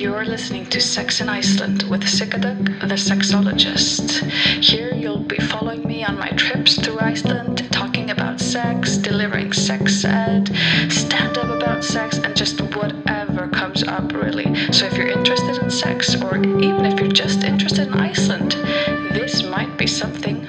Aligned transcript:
You're 0.00 0.24
listening 0.24 0.64
to 0.70 0.80
Sex 0.80 1.20
in 1.20 1.28
Iceland 1.28 1.82
with 1.82 2.04
Sigga 2.04 2.40
Dögg, 2.40 2.80
the 2.80 2.94
sexologist. 2.94 4.22
Here 4.64 4.94
you'll 4.94 5.18
be 5.18 5.36
following 5.36 5.86
me 5.86 6.02
on 6.02 6.18
my 6.18 6.30
trips 6.30 6.76
through 6.82 6.98
Iceland, 7.00 7.70
talking 7.70 8.10
about 8.10 8.40
sex, 8.40 8.96
delivering 8.96 9.52
sex 9.52 10.02
ed, 10.06 10.50
stand 10.88 11.36
up 11.36 11.50
about 11.50 11.84
sex, 11.84 12.16
and 12.16 12.34
just 12.34 12.62
whatever 12.74 13.46
comes 13.48 13.82
up, 13.82 14.10
really. 14.14 14.72
So 14.72 14.86
if 14.86 14.96
you're 14.96 15.08
interested 15.08 15.62
in 15.62 15.68
sex, 15.68 16.14
or 16.14 16.34
even 16.38 16.86
if 16.86 16.98
you're 16.98 17.12
just 17.12 17.44
interested 17.44 17.88
in 17.88 17.92
Iceland, 17.92 18.52
this 19.12 19.42
might 19.42 19.76
be 19.76 19.86
something 19.86 20.39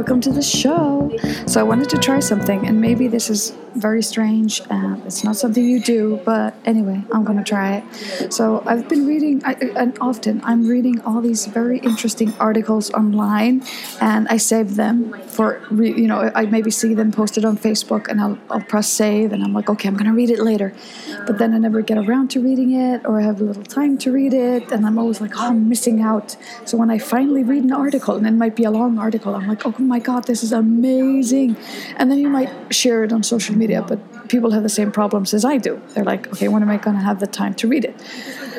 welcome 0.00 0.18
to 0.18 0.32
the 0.32 0.40
show. 0.40 1.14
So, 1.46 1.60
I 1.60 1.62
wanted 1.62 1.90
to 1.90 1.98
try 1.98 2.20
something, 2.20 2.66
and 2.66 2.80
maybe 2.80 3.06
this 3.06 3.28
is 3.28 3.52
very 3.74 4.02
strange. 4.02 4.62
and 4.70 5.02
it's 5.06 5.22
not 5.24 5.36
something 5.36 5.64
you 5.64 5.80
do, 5.80 6.20
but 6.24 6.54
anyway, 6.64 6.98
I'm 7.12 7.24
gonna 7.24 7.44
try 7.44 7.68
it. 7.78 8.32
So, 8.32 8.62
I've 8.66 8.88
been 8.88 9.06
reading, 9.06 9.42
I, 9.44 9.52
and 9.76 9.96
often 10.00 10.40
I'm 10.42 10.66
reading 10.66 11.00
all 11.02 11.20
these 11.20 11.46
very 11.46 11.78
interesting 11.80 12.32
articles 12.40 12.90
online, 12.92 13.62
and 14.00 14.26
I 14.28 14.38
save 14.38 14.76
them 14.76 14.96
for, 15.36 15.60
you 15.70 16.08
know, 16.10 16.30
I 16.34 16.46
maybe 16.46 16.70
see 16.70 16.94
them 16.94 17.12
posted 17.12 17.44
on 17.44 17.58
Facebook, 17.58 18.08
and 18.08 18.20
I'll, 18.22 18.38
I'll 18.50 18.66
press 18.72 18.88
save, 18.88 19.32
and 19.34 19.42
I'm 19.44 19.52
like, 19.52 19.68
okay, 19.68 19.86
I'm 19.88 19.96
gonna 19.96 20.14
read 20.14 20.30
it 20.30 20.40
later. 20.40 20.72
But 21.26 21.36
then 21.38 21.52
I 21.54 21.58
never 21.58 21.82
get 21.82 21.98
around 21.98 22.30
to 22.32 22.40
reading 22.40 22.72
it, 22.72 23.04
or 23.04 23.20
I 23.20 23.24
have 23.24 23.40
a 23.40 23.44
little 23.44 23.68
time 23.80 23.98
to 23.98 24.12
read 24.12 24.32
it, 24.32 24.72
and 24.72 24.86
I'm 24.86 24.98
always 24.98 25.20
like, 25.20 25.34
oh, 25.36 25.48
I'm 25.48 25.68
missing 25.68 26.00
out. 26.00 26.36
So, 26.64 26.78
when 26.78 26.90
I 26.90 26.98
finally 26.98 27.44
read 27.44 27.64
an 27.64 27.72
article, 27.72 28.16
and 28.16 28.26
it 28.26 28.38
might 28.44 28.56
be 28.56 28.64
a 28.64 28.70
long 28.70 28.98
article, 28.98 29.34
I'm 29.34 29.46
like, 29.46 29.66
oh 29.66 29.74
my 29.90 29.98
god, 29.98 30.24
this 30.24 30.42
is 30.44 30.52
amazing. 30.52 31.56
And 31.96 32.10
then 32.10 32.18
you 32.18 32.28
might 32.28 32.50
share 32.72 33.02
it 33.02 33.12
on 33.12 33.22
social 33.24 33.56
media, 33.56 33.82
but 33.82 33.98
people 34.28 34.52
have 34.52 34.62
the 34.62 34.68
same 34.68 34.92
problems 34.92 35.34
as 35.34 35.44
I 35.44 35.56
do. 35.56 35.82
They're 35.94 36.04
like, 36.04 36.28
okay, 36.32 36.46
when 36.46 36.62
am 36.62 36.70
I 36.70 36.76
going 36.76 36.96
to 36.96 37.02
have 37.02 37.18
the 37.18 37.26
time 37.26 37.54
to 37.54 37.66
read 37.66 37.84
it? 37.84 38.00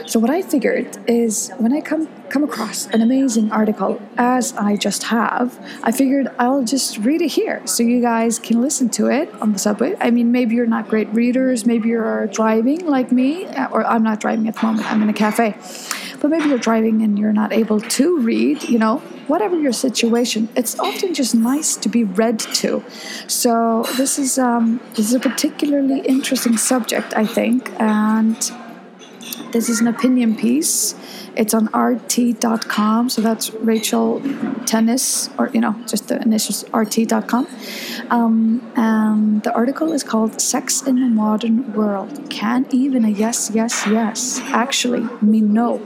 So 0.08 0.20
what 0.20 0.30
I 0.30 0.42
figured 0.42 0.98
is 1.08 1.52
when 1.58 1.72
I 1.72 1.80
come 1.80 2.10
come 2.30 2.44
across 2.44 2.88
an 2.88 3.02
amazing 3.02 3.52
article 3.52 4.02
as 4.18 4.54
I 4.54 4.76
just 4.76 5.04
have, 5.04 5.48
I 5.84 5.92
figured 5.92 6.28
I'll 6.40 6.64
just 6.64 6.98
read 6.98 7.22
it 7.22 7.30
here 7.30 7.66
so 7.66 7.84
you 7.84 8.02
guys 8.02 8.40
can 8.40 8.62
listen 8.62 8.90
to 9.00 9.08
it 9.08 9.34
on 9.42 9.54
the 9.54 9.60
subway. 9.60 9.96
I 10.00 10.12
mean, 10.12 10.32
maybe 10.32 10.56
you're 10.56 10.66
not 10.66 10.90
great 10.90 11.10
readers, 11.14 11.66
maybe 11.66 11.90
you're 11.90 12.28
driving 12.28 12.86
like 12.86 13.12
me, 13.12 13.46
or 13.72 13.86
I'm 13.86 14.04
not 14.04 14.20
driving 14.20 14.48
at 14.48 14.56
the 14.56 14.66
moment. 14.66 14.92
I'm 14.92 15.02
in 15.04 15.10
a 15.10 15.14
cafe 15.14 15.56
but 16.22 16.30
maybe 16.30 16.48
you're 16.50 16.60
driving 16.60 17.02
and 17.02 17.18
you're 17.18 17.34
not 17.34 17.52
able 17.52 17.82
to 17.82 18.20
read, 18.20 18.64
you 18.64 18.78
know, 18.78 19.00
whatever 19.28 19.60
your 19.60 19.74
situation, 19.74 20.48
it's 20.56 20.78
often 20.80 21.14
just 21.14 21.34
nice 21.34 21.76
to 21.76 21.90
be 21.90 22.04
read 22.04 22.40
to. 22.40 22.84
So 23.28 23.84
this 23.98 24.20
is 24.20 24.38
um, 24.38 24.80
this 24.96 25.08
is 25.08 25.14
a 25.16 25.20
particularly 25.20 26.02
interesting 26.02 26.58
subject, 26.58 27.14
I 27.16 27.26
think, 27.26 27.72
and 27.80 28.38
this 29.52 29.70
is 29.70 29.82
an 29.82 29.88
opinion 29.88 30.36
piece. 30.36 30.96
It's 31.36 31.54
on 31.54 31.66
RT.com, 31.68 33.10
so 33.10 33.22
that's 33.22 33.54
Rachel 33.56 34.22
Tennis, 34.66 35.30
or 35.38 35.50
you 35.54 35.62
know, 35.62 35.76
just 35.88 36.08
the 36.08 36.22
initials 36.22 36.66
RT.com. 36.74 37.48
Um, 38.10 38.72
and 38.76 39.44
the 39.44 39.54
article 39.54 39.94
is 39.94 40.04
called 40.04 40.42
Sex 40.42 40.82
in 40.82 40.96
the 41.00 41.08
Modern 41.08 41.74
World. 41.74 42.30
Can 42.30 42.68
even 42.72 43.06
a 43.06 43.10
yes, 43.10 43.52
yes, 43.54 43.86
yes 43.88 44.40
actually 44.52 45.08
mean 45.22 45.54
no? 45.54 45.82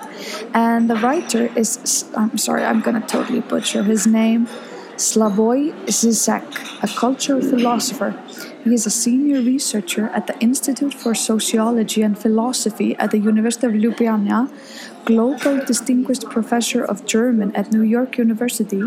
And 0.53 0.89
the 0.89 0.95
writer 0.95 1.51
is, 1.55 2.05
I'm 2.15 2.37
sorry, 2.37 2.63
I'm 2.63 2.81
gonna 2.81 3.05
totally 3.05 3.41
butcher 3.41 3.83
his 3.83 4.07
name. 4.07 4.47
Slavoj 4.97 5.73
Zizek, 5.87 6.83
a 6.83 6.87
cultural 6.87 7.41
philosopher. 7.41 8.15
He 8.65 8.73
is 8.73 8.87
a 8.87 8.89
senior 8.89 9.41
researcher 9.43 10.07
at 10.07 10.25
the 10.25 10.35
Institute 10.39 10.91
for 10.91 11.13
Sociology 11.13 12.01
and 12.01 12.17
Philosophy 12.17 12.95
at 12.95 13.11
the 13.11 13.19
University 13.19 13.67
of 13.67 13.73
Ljubljana, 13.73 14.49
Global 15.05 15.63
Distinguished 15.63 16.27
Professor 16.31 16.83
of 16.83 17.05
German 17.05 17.55
at 17.55 17.71
New 17.71 17.83
York 17.83 18.17
University, 18.17 18.81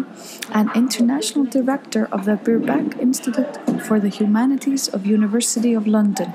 and 0.53 0.69
International 0.75 1.45
Director 1.45 2.09
of 2.11 2.25
the 2.25 2.33
Birkbeck 2.33 3.01
Institute 3.01 3.55
for 3.87 4.01
the 4.01 4.09
Humanities 4.09 4.89
of 4.89 5.07
University 5.07 5.75
of 5.75 5.87
London. 5.87 6.35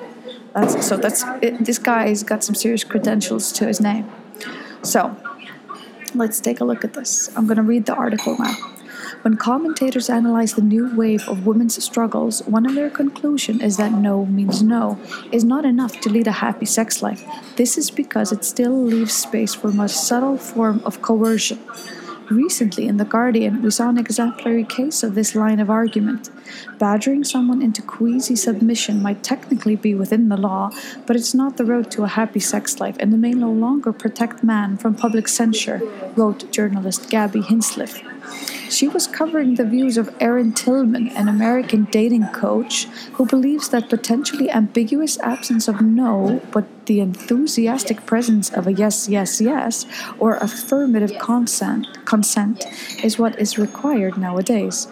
That's, 0.53 0.87
so 0.87 0.95
that's 0.95 1.25
it, 1.41 1.65
this 1.65 1.79
guy's 1.79 2.23
got 2.23 2.45
some 2.45 2.55
serious 2.55 2.85
credentials 2.85 3.51
to 3.53 3.67
his 3.67 3.81
name. 3.81 4.09
So 4.83 5.17
let's 6.15 6.39
take 6.39 6.61
a 6.61 6.63
look 6.63 6.85
at 6.85 6.93
this. 6.93 7.29
I'm 7.35 7.45
going 7.45 7.57
to 7.57 7.63
read 7.63 7.87
the 7.87 7.95
article 7.95 8.37
now. 8.39 8.72
When 9.23 9.37
commentators 9.37 10.09
analyze 10.09 10.55
the 10.55 10.61
new 10.61 10.93
wave 10.97 11.29
of 11.29 11.45
women's 11.45 11.81
struggles, 11.81 12.41
one 12.41 12.65
of 12.65 12.75
their 12.75 12.89
conclusions 12.89 13.61
is 13.61 13.77
that 13.77 13.93
no 13.93 14.25
means 14.25 14.61
no 14.61 14.99
is 15.31 15.45
not 15.45 15.63
enough 15.63 16.01
to 16.01 16.09
lead 16.09 16.27
a 16.27 16.43
happy 16.43 16.65
sex 16.65 17.01
life. 17.01 17.23
This 17.55 17.77
is 17.77 17.89
because 17.89 18.33
it 18.33 18.43
still 18.43 18.75
leaves 18.75 19.13
space 19.13 19.53
for 19.53 19.69
a 19.69 19.73
much 19.73 19.91
subtle 19.91 20.37
form 20.37 20.81
of 20.83 21.01
coercion. 21.01 21.59
Recently, 22.29 22.85
in 22.85 22.97
The 22.97 23.05
Guardian, 23.05 23.61
we 23.61 23.71
saw 23.71 23.87
an 23.87 23.97
exemplary 23.97 24.65
case 24.65 25.03
of 25.03 25.15
this 25.15 25.35
line 25.35 25.61
of 25.61 25.69
argument. 25.69 26.29
Badgering 26.77 27.23
someone 27.23 27.61
into 27.61 27.81
queasy 27.81 28.35
submission 28.35 29.01
might 29.01 29.23
technically 29.23 29.77
be 29.77 29.95
within 29.95 30.27
the 30.27 30.35
law, 30.35 30.69
but 31.05 31.15
it's 31.15 31.33
not 31.33 31.55
the 31.55 31.65
road 31.65 31.89
to 31.91 32.03
a 32.03 32.07
happy 32.19 32.41
sex 32.41 32.81
life, 32.81 32.97
and 32.99 33.13
it 33.13 33.17
may 33.17 33.31
no 33.31 33.51
longer 33.51 33.93
protect 33.93 34.43
man 34.43 34.75
from 34.75 34.95
public 34.95 35.29
censure, 35.29 35.81
wrote 36.17 36.51
journalist 36.51 37.09
Gabby 37.09 37.39
Hinsliff. 37.39 38.03
She 38.73 38.87
was 38.87 39.05
covering 39.05 39.53
the 39.53 39.65
views 39.65 39.97
of 39.97 40.09
Erin 40.19 40.51
Tillman, 40.51 41.09
an 41.09 41.29
American 41.29 41.83
dating 41.91 42.25
coach 42.29 42.85
who 43.13 43.27
believes 43.27 43.69
that 43.69 43.87
potentially 43.87 44.49
ambiguous 44.49 45.19
absence 45.19 45.67
of 45.67 45.79
no, 45.79 46.41
but 46.51 46.65
the 46.87 46.99
enthusiastic 46.99 48.07
presence 48.07 48.51
of 48.51 48.65
a 48.65 48.73
yes, 48.73 49.07
yes, 49.07 49.39
yes, 49.39 49.85
or 50.17 50.37
affirmative 50.37 51.19
consent, 51.19 51.85
consent 52.05 52.65
is 53.03 53.19
what 53.19 53.39
is 53.39 53.59
required 53.59 54.17
nowadays. 54.17 54.87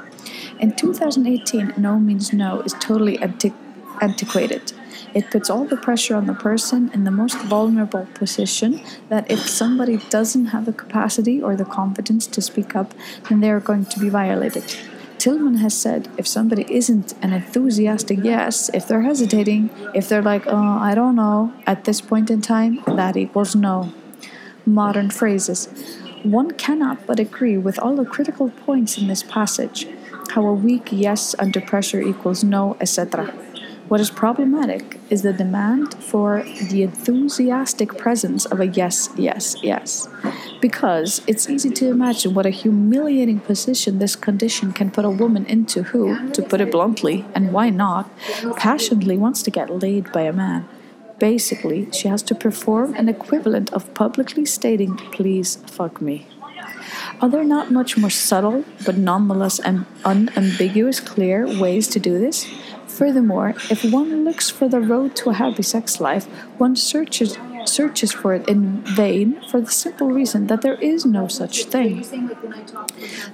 In 0.60 0.76
2018, 0.76 1.74
no 1.76 1.98
means 1.98 2.32
no 2.32 2.62
is 2.62 2.74
totally 2.74 3.18
anti- 3.18 3.52
antiquated. 4.00 4.74
It 5.14 5.30
puts 5.32 5.50
all 5.50 5.66
the 5.66 5.78
pressure 5.78 6.16
on 6.16 6.26
the 6.26 6.34
person 6.34 6.92
in 6.94 7.04
the 7.04 7.12
most 7.12 7.38
vulnerable 7.38 8.08
position 8.14 8.82
that 9.10 9.30
if 9.30 9.48
somebody 9.48 9.98
doesn't 10.10 10.48
have 10.48 10.66
the 10.66 10.74
capacity 10.74 11.42
or 11.42 11.56
the 11.56 11.66
confidence 11.66 12.28
to 12.28 12.42
speak 12.42 12.76
up, 12.76 12.94
then 13.30 13.40
they're 13.42 13.60
going 13.60 13.86
to 13.86 14.00
be 14.00 14.10
violated. 14.10 14.64
Tillman 15.18 15.58
has 15.58 15.78
said 15.78 16.10
if 16.18 16.28
somebody 16.28 16.66
isn't 16.74 17.14
an 17.22 17.32
enthusiastic 17.32 18.20
yes, 18.24 18.70
if 18.74 18.88
they're 18.88 19.04
hesitating, 19.04 19.70
if 19.94 20.10
they're 20.10 20.22
like, 20.22 20.48
oh, 20.48 20.78
I 20.90 20.96
don't 20.96 21.16
know, 21.16 21.54
at 21.68 21.84
this 21.86 22.02
point 22.02 22.32
in 22.32 22.42
time, 22.42 22.82
that 22.88 23.16
equals 23.16 23.56
no. 23.56 23.94
Modern 24.66 25.12
phrases. 25.12 25.68
One 26.24 26.52
cannot 26.52 27.06
but 27.06 27.20
agree 27.20 27.58
with 27.58 27.78
all 27.78 27.96
the 27.96 28.06
critical 28.06 28.50
points 28.50 28.98
in 28.98 29.08
this 29.08 29.22
passage 29.22 29.88
how 30.32 30.46
a 30.46 30.54
weak 30.54 30.90
yes 30.92 31.36
under 31.40 31.60
pressure 31.60 32.02
equals 32.02 32.44
no, 32.44 32.78
etc. 32.80 33.34
What 33.92 34.00
is 34.00 34.10
problematic 34.10 35.02
is 35.10 35.22
the 35.22 35.34
demand 35.34 35.96
for 35.96 36.44
the 36.70 36.84
enthusiastic 36.84 37.98
presence 37.98 38.46
of 38.46 38.62
a 38.62 38.68
yes, 38.68 39.10
yes, 39.18 39.58
yes. 39.62 40.08
Because 40.62 41.22
it's 41.28 41.50
easy 41.50 41.72
to 41.72 41.90
imagine 41.90 42.34
what 42.34 42.46
a 42.46 42.52
humiliating 42.52 43.42
position 43.42 44.00
this 44.00 44.16
condition 44.16 44.72
can 44.72 44.92
put 44.92 45.04
a 45.04 45.10
woman 45.10 45.46
into 45.46 45.84
who, 45.84 46.32
to 46.32 46.42
put 46.42 46.62
it 46.62 46.72
bluntly, 46.72 47.26
and 47.36 47.52
why 47.52 47.70
not, 47.70 48.10
passionately 48.56 49.18
wants 49.18 49.44
to 49.44 49.52
get 49.52 49.70
laid 49.70 50.10
by 50.14 50.22
a 50.22 50.32
man. 50.32 50.70
Basically, 51.20 51.92
she 51.92 52.08
has 52.08 52.24
to 52.24 52.34
perform 52.34 52.96
an 52.96 53.10
equivalent 53.10 53.74
of 53.74 53.94
publicly 53.94 54.46
stating, 54.46 54.96
please 54.96 55.58
fuck 55.68 56.02
me. 56.02 56.28
Are 57.20 57.28
there 57.28 57.44
not 57.44 57.72
much 57.72 57.98
more 57.98 58.10
subtle, 58.10 58.64
but 58.86 58.98
nonetheless 58.98 59.60
and 59.60 59.86
unambiguous, 60.06 61.02
clear 61.02 61.46
ways 61.60 61.90
to 61.90 62.00
do 62.00 62.18
this? 62.18 62.48
Furthermore, 62.98 63.56
if 63.70 63.84
one 63.86 64.26
looks 64.26 64.50
for 64.50 64.68
the 64.68 64.82
road 64.82 65.16
to 65.16 65.30
a 65.30 65.34
happy 65.34 65.64
sex 65.64 66.02
life, 66.02 66.26
one 66.58 66.76
searches 66.76 67.38
searches 67.66 68.12
for 68.12 68.34
it 68.34 68.48
in 68.48 68.82
vain 68.96 69.42
for 69.50 69.62
the 69.62 69.72
simple 69.72 70.10
reason 70.12 70.48
that 70.48 70.62
there 70.62 70.80
is 70.82 71.06
no 71.06 71.28
such 71.28 71.66
thing. 71.66 72.06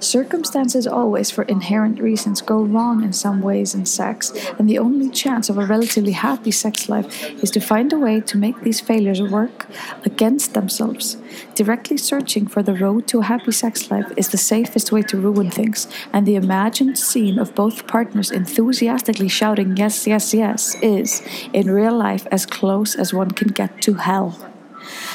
Circumstances 0.00 0.86
always, 0.86 1.30
for 1.30 1.44
inherent 1.44 2.00
reasons, 2.00 2.40
go 2.40 2.62
wrong 2.62 3.02
in 3.04 3.12
some 3.12 3.40
ways 3.40 3.74
in 3.74 3.86
sex, 3.86 4.32
and 4.58 4.68
the 4.68 4.78
only 4.78 5.10
chance 5.10 5.48
of 5.48 5.58
a 5.58 5.66
relatively 5.66 6.12
happy 6.12 6.50
sex 6.50 6.88
life 6.88 7.08
is 7.42 7.50
to 7.50 7.60
find 7.60 7.92
a 7.92 7.98
way 7.98 8.20
to 8.20 8.38
make 8.38 8.60
these 8.62 8.80
failures 8.80 9.22
work 9.22 9.66
against 10.04 10.54
themselves. 10.54 11.16
Directly 11.54 11.96
searching 11.96 12.46
for 12.46 12.62
the 12.62 12.74
road 12.74 13.06
to 13.08 13.20
a 13.20 13.24
happy 13.24 13.52
sex 13.52 13.90
life 13.90 14.10
is 14.16 14.28
the 14.28 14.38
safest 14.38 14.92
way 14.92 15.02
to 15.02 15.18
ruin 15.18 15.50
things, 15.50 15.88
and 16.12 16.26
the 16.26 16.36
imagined 16.36 16.98
scene 16.98 17.38
of 17.38 17.54
both 17.54 17.86
partners 17.86 18.30
enthusiastically 18.30 19.28
shouting 19.28 19.76
yes, 19.76 20.06
yes, 20.06 20.34
yes 20.34 20.76
is, 20.82 21.22
in 21.52 21.70
real 21.70 21.96
life, 21.96 22.26
as 22.30 22.46
close 22.46 22.94
as 22.94 23.14
one 23.14 23.30
can 23.30 23.48
get 23.48 23.80
to 23.82 23.94
hell. 23.94 24.17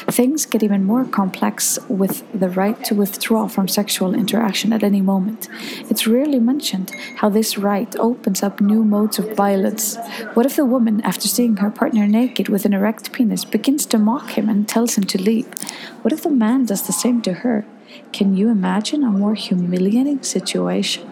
Things 0.08 0.46
get 0.46 0.62
even 0.62 0.84
more 0.84 1.06
complex 1.06 1.80
with 1.88 2.24
the 2.38 2.50
right 2.50 2.84
to 2.86 2.94
withdraw 2.94 3.48
from 3.48 3.68
sexual 3.68 4.14
interaction 4.14 4.74
at 4.74 4.84
any 4.84 5.02
moment. 5.02 5.48
It's 5.90 6.06
rarely 6.06 6.40
mentioned 6.40 6.92
how 7.18 7.30
this 7.30 7.58
right 7.58 7.96
opens 7.96 8.44
up 8.44 8.60
new 8.60 8.84
modes 8.84 9.18
of 9.20 9.36
violence. 9.36 9.98
What 10.34 10.46
if 10.46 10.58
the 10.58 10.66
woman, 10.66 11.02
after 11.02 11.28
seeing 11.28 11.58
her 11.58 11.72
partner 11.72 12.06
naked 12.08 12.50
with 12.50 12.66
an 12.66 12.74
erect 12.74 13.14
penis, 13.14 13.46
begins 13.46 13.86
to 13.88 13.98
mock 13.98 14.32
him 14.32 14.50
and 14.50 14.68
tells 14.68 14.98
him 14.98 15.06
to 15.06 15.22
leave? 15.22 15.48
What 16.02 16.14
if 16.14 16.24
the 16.24 16.30
man 16.30 16.66
does 16.66 16.84
the 16.86 16.94
same 16.94 17.22
to 17.22 17.34
her? 17.34 17.66
Can 18.12 18.36
you 18.36 18.50
imagine 18.50 19.04
a 19.04 19.12
more 19.12 19.36
humiliating 19.36 20.24
situation? 20.24 21.10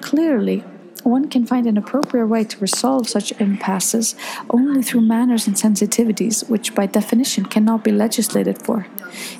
Clearly, 0.00 0.64
one 1.04 1.28
can 1.28 1.46
find 1.46 1.66
an 1.66 1.76
appropriate 1.76 2.26
way 2.26 2.44
to 2.44 2.58
resolve 2.58 3.08
such 3.08 3.32
impasses 3.40 4.14
only 4.50 4.82
through 4.82 5.02
manners 5.02 5.46
and 5.46 5.56
sensitivities, 5.56 6.48
which 6.48 6.74
by 6.74 6.86
definition 6.86 7.44
cannot 7.44 7.84
be 7.84 7.92
legislated 7.92 8.62
for. 8.62 8.86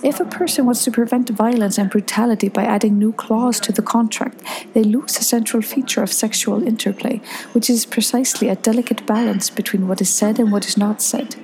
If 0.03 0.21
a 0.21 0.25
person 0.25 0.67
wants 0.67 0.85
to 0.85 0.91
prevent 0.91 1.29
violence 1.31 1.79
and 1.79 1.91
brutality 1.91 2.49
by 2.49 2.65
adding 2.65 2.99
new 2.99 3.13
clause 3.13 3.61
to 3.61 3.73
the 3.73 3.83
contract, 3.83 4.43
they 4.75 4.83
lose 4.83 5.19
a 5.19 5.25
central 5.25 5.63
feature 5.63 6.03
of 6.03 6.13
sexual 6.13 6.67
interplay, 6.67 7.21
which 7.53 7.71
is 7.71 7.87
precisely 7.87 8.49
a 8.49 8.57
delicate 8.57 9.07
balance 9.07 9.51
between 9.51 9.89
what 9.89 10.01
is 10.01 10.11
said 10.11 10.39
and 10.39 10.51
what 10.53 10.67
is 10.67 10.77
not 10.77 11.03
said. 11.03 11.37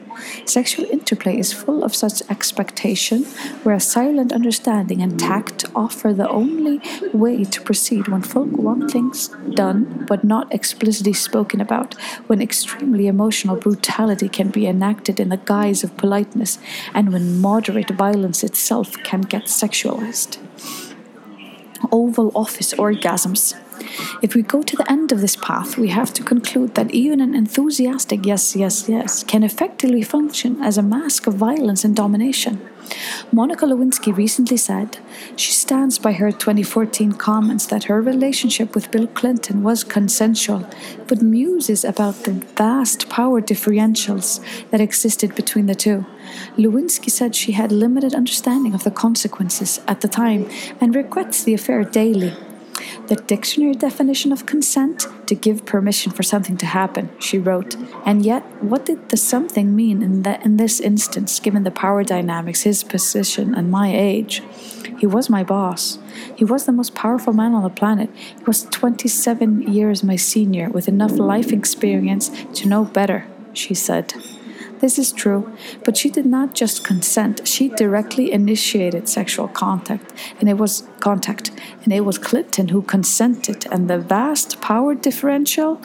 Sexual 0.44 0.86
interplay 0.90 1.38
is 1.38 1.52
full 1.52 1.84
of 1.84 1.94
such 1.94 2.22
expectation, 2.30 3.24
where 3.62 3.78
silent 3.80 4.32
understanding 4.32 5.02
and 5.02 5.18
tact 5.18 5.64
offer 5.74 6.12
the 6.12 6.28
only 6.28 6.80
way 7.12 7.44
to 7.44 7.60
proceed 7.62 8.08
when 8.08 8.22
folk 8.22 8.50
want 8.52 8.90
things 8.90 9.28
done 9.54 10.04
but 10.08 10.24
not 10.24 10.52
explicitly 10.52 11.12
spoken 11.12 11.60
about, 11.60 11.94
when 12.26 12.40
extremely 12.40 13.06
emotional 13.06 13.56
brutality 13.56 14.28
can 14.28 14.50
be 14.50 14.66
enacted 14.66 15.20
in 15.20 15.28
the 15.28 15.36
guise 15.36 15.82
of 15.84 15.96
politeness, 15.96 16.58
and 16.94 17.12
when 17.12 17.40
moderate 17.40 17.90
violence 17.90 18.42
itself 18.44 18.96
can 19.02 19.22
get 19.22 19.44
sexualized. 19.44 20.38
Oval 21.92 22.32
Office 22.34 22.72
orgasms. 22.74 23.54
If 24.23 24.34
we 24.34 24.43
go 24.43 24.62
to 24.62 24.76
the 24.76 24.90
end 24.90 25.12
of 25.12 25.20
this 25.20 25.37
path, 25.37 25.76
we 25.76 25.88
have 25.88 26.12
to 26.14 26.23
conclude 26.23 26.75
that 26.75 26.90
even 26.90 27.20
an 27.20 27.34
enthusiastic 27.34 28.25
yes, 28.25 28.56
yes, 28.56 28.88
yes 28.88 29.23
can 29.25 29.43
effectively 29.43 30.02
function 30.02 30.62
as 30.62 30.78
a 30.78 30.82
mask 30.82 31.26
of 31.26 31.34
violence 31.34 31.84
and 31.84 31.94
domination. 31.94 32.61
Monica 33.32 33.67
Lewinsky 33.67 34.17
recently 34.17 34.56
said 34.56 34.99
she 35.34 35.52
stands 35.52 35.99
by 35.99 36.12
her 36.12 36.31
2014 36.31 37.12
comments 37.12 37.67
that 37.67 37.84
her 37.84 38.00
relationship 38.00 38.75
with 38.75 38.90
Bill 38.90 39.06
Clinton 39.08 39.62
was 39.62 39.82
consensual, 39.82 40.69
but 41.08 41.22
muses 41.22 41.84
about 41.84 42.25
the 42.25 42.32
vast 42.56 43.08
power 43.08 43.40
differentials 43.40 44.40
that 44.70 44.81
existed 44.81 45.34
between 45.34 45.67
the 45.67 45.75
two. 45.75 46.06
Lewinsky 46.56 47.11
said 47.11 47.34
she 47.34 47.52
had 47.52 47.72
limited 47.72 48.14
understanding 48.14 48.75
of 48.75 48.84
the 48.84 48.90
consequences 48.90 49.81
at 49.88 50.00
the 50.00 50.08
time 50.08 50.49
and 50.81 50.94
regrets 50.94 51.43
the 51.43 51.55
affair 51.55 51.82
daily. 51.82 52.34
The 53.08 53.16
dictionary 53.16 53.74
definition 53.74 54.32
of 54.32 54.46
consent 54.46 55.06
to 55.26 55.34
give 55.34 55.64
permission 55.64 56.12
for 56.12 56.22
something 56.22 56.56
to 56.58 56.66
happen, 56.66 57.10
she 57.18 57.38
wrote. 57.38 57.76
And 58.04 58.24
yet, 58.24 58.42
what 58.62 58.86
did 58.86 59.08
the 59.08 59.16
something 59.16 59.74
mean 59.74 60.02
in, 60.02 60.22
that, 60.22 60.44
in 60.44 60.56
this 60.56 60.80
instance, 60.80 61.40
given 61.40 61.64
the 61.64 61.70
power 61.70 62.04
dynamics, 62.04 62.62
his 62.62 62.84
position, 62.84 63.54
and 63.54 63.70
my 63.70 63.94
age? 63.94 64.42
He 64.98 65.06
was 65.06 65.28
my 65.28 65.44
boss. 65.44 65.98
He 66.34 66.44
was 66.44 66.64
the 66.64 66.72
most 66.72 66.94
powerful 66.94 67.32
man 67.32 67.54
on 67.54 67.62
the 67.62 67.70
planet. 67.70 68.10
He 68.14 68.44
was 68.44 68.64
27 68.64 69.62
years 69.72 70.02
my 70.02 70.16
senior, 70.16 70.70
with 70.70 70.88
enough 70.88 71.12
life 71.12 71.52
experience 71.52 72.30
to 72.54 72.68
know 72.68 72.84
better, 72.84 73.26
she 73.52 73.74
said. 73.74 74.14
This 74.81 74.99
is 74.99 75.11
true, 75.11 75.56
but 75.84 75.96
she 75.96 76.11
did 76.11 76.26
not 76.26 76.55
just 76.55 76.84
consent, 76.84 77.49
she 77.49 77.69
directly 77.70 78.31
initiated 78.31 79.08
sexual 79.08 79.49
contact, 79.49 80.12
and 80.38 80.50
it 80.50 80.58
was 80.58 80.87
contact, 81.00 81.50
and 81.84 81.94
it 81.94 82.05
was 82.05 82.19
Clinton 82.19 82.69
who 82.69 82.82
consented, 82.82 83.67
and 83.73 83.88
the 83.88 83.99
vast 83.99 84.61
power 84.61 84.94
differential 84.94 85.81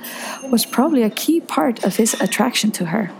was 0.52 0.66
probably 0.66 1.04
a 1.04 1.10
key 1.10 1.40
part 1.40 1.86
of 1.86 1.96
his 1.96 2.20
attraction 2.20 2.72
to 2.72 2.86
her. 2.88 3.12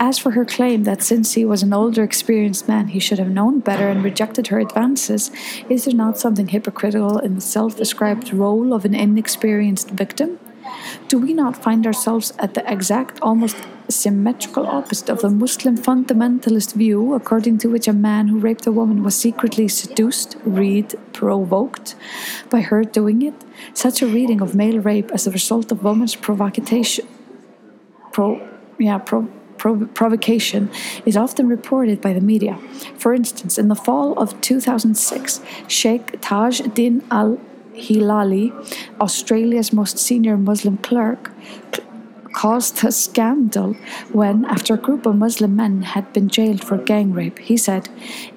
As 0.00 0.18
for 0.18 0.32
her 0.32 0.44
claim 0.44 0.84
that 0.84 1.02
since 1.02 1.34
he 1.34 1.44
was 1.44 1.62
an 1.62 1.72
older, 1.72 2.02
experienced 2.02 2.66
man, 2.66 2.88
he 2.88 2.98
should 2.98 3.18
have 3.18 3.30
known 3.30 3.60
better 3.60 3.88
and 3.88 4.02
rejected 4.02 4.48
her 4.48 4.58
advances, 4.58 5.30
is 5.68 5.84
there 5.84 5.94
not 5.94 6.18
something 6.18 6.48
hypocritical 6.48 7.18
in 7.18 7.34
the 7.34 7.40
self 7.40 7.76
described 7.76 8.32
role 8.32 8.72
of 8.72 8.84
an 8.84 8.94
inexperienced 8.94 9.90
victim? 9.90 10.40
Do 11.08 11.18
we 11.18 11.32
not 11.32 11.62
find 11.62 11.86
ourselves 11.86 12.32
at 12.38 12.54
the 12.54 12.70
exact, 12.70 13.20
almost 13.20 13.56
symmetrical 13.88 14.66
opposite 14.66 15.08
of 15.08 15.20
the 15.20 15.30
Muslim 15.30 15.76
fundamentalist 15.76 16.74
view, 16.74 17.14
according 17.14 17.58
to 17.58 17.68
which 17.68 17.88
a 17.88 17.92
man 17.92 18.28
who 18.28 18.38
raped 18.38 18.66
a 18.66 18.72
woman 18.72 19.02
was 19.02 19.14
secretly 19.14 19.68
seduced, 19.68 20.36
read, 20.44 20.94
provoked 21.12 21.94
by 22.50 22.60
her 22.60 22.84
doing 22.84 23.22
it? 23.22 23.34
Such 23.74 24.02
a 24.02 24.06
reading 24.06 24.40
of 24.40 24.54
male 24.54 24.80
rape 24.80 25.10
as 25.12 25.26
a 25.26 25.30
result 25.30 25.70
of 25.72 25.84
woman's 25.84 26.16
provocation, 26.16 27.06
pro, 28.12 28.40
yeah, 28.78 28.98
pro, 28.98 29.28
provocation 29.62 30.70
is 31.06 31.16
often 31.16 31.48
reported 31.48 32.00
by 32.00 32.12
the 32.12 32.20
media. 32.20 32.58
For 32.98 33.14
instance, 33.14 33.58
in 33.58 33.68
the 33.68 33.76
fall 33.76 34.18
of 34.18 34.40
2006, 34.40 35.40
Sheikh 35.68 36.20
Taj 36.20 36.60
Din 36.60 37.02
Al 37.10 37.38
Hilali, 37.74 38.52
Australia's 39.00 39.72
most 39.72 39.98
senior 39.98 40.36
Muslim 40.36 40.76
clerk, 40.78 41.30
caused 42.32 42.84
a 42.84 42.90
scandal 42.90 43.74
when, 44.12 44.44
after 44.46 44.74
a 44.74 44.78
group 44.78 45.06
of 45.06 45.16
Muslim 45.16 45.54
men 45.54 45.82
had 45.82 46.12
been 46.12 46.28
jailed 46.28 46.64
for 46.64 46.78
gang 46.78 47.12
rape, 47.12 47.38
he 47.38 47.56
said, 47.56 47.88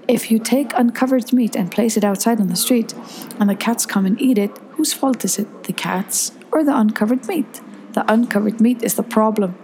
If 0.07 0.29
you 0.29 0.39
take 0.39 0.77
uncovered 0.77 1.31
meat 1.33 1.55
and 1.55 1.71
place 1.71 1.97
it 1.97 2.03
outside 2.03 2.39
on 2.39 2.47
the 2.47 2.55
street, 2.55 2.93
and 3.39 3.49
the 3.49 3.55
cats 3.55 3.85
come 3.85 4.05
and 4.05 4.21
eat 4.21 4.37
it, 4.37 4.57
whose 4.71 4.93
fault 4.93 5.23
is 5.25 5.39
it, 5.39 5.63
the 5.63 5.73
cats 5.73 6.31
or 6.51 6.63
the 6.63 6.77
uncovered 6.77 7.27
meat? 7.27 7.61
The 7.93 8.11
uncovered 8.11 8.59
meat 8.59 8.83
is 8.83 8.95
the 8.95 9.03
problem. 9.03 9.55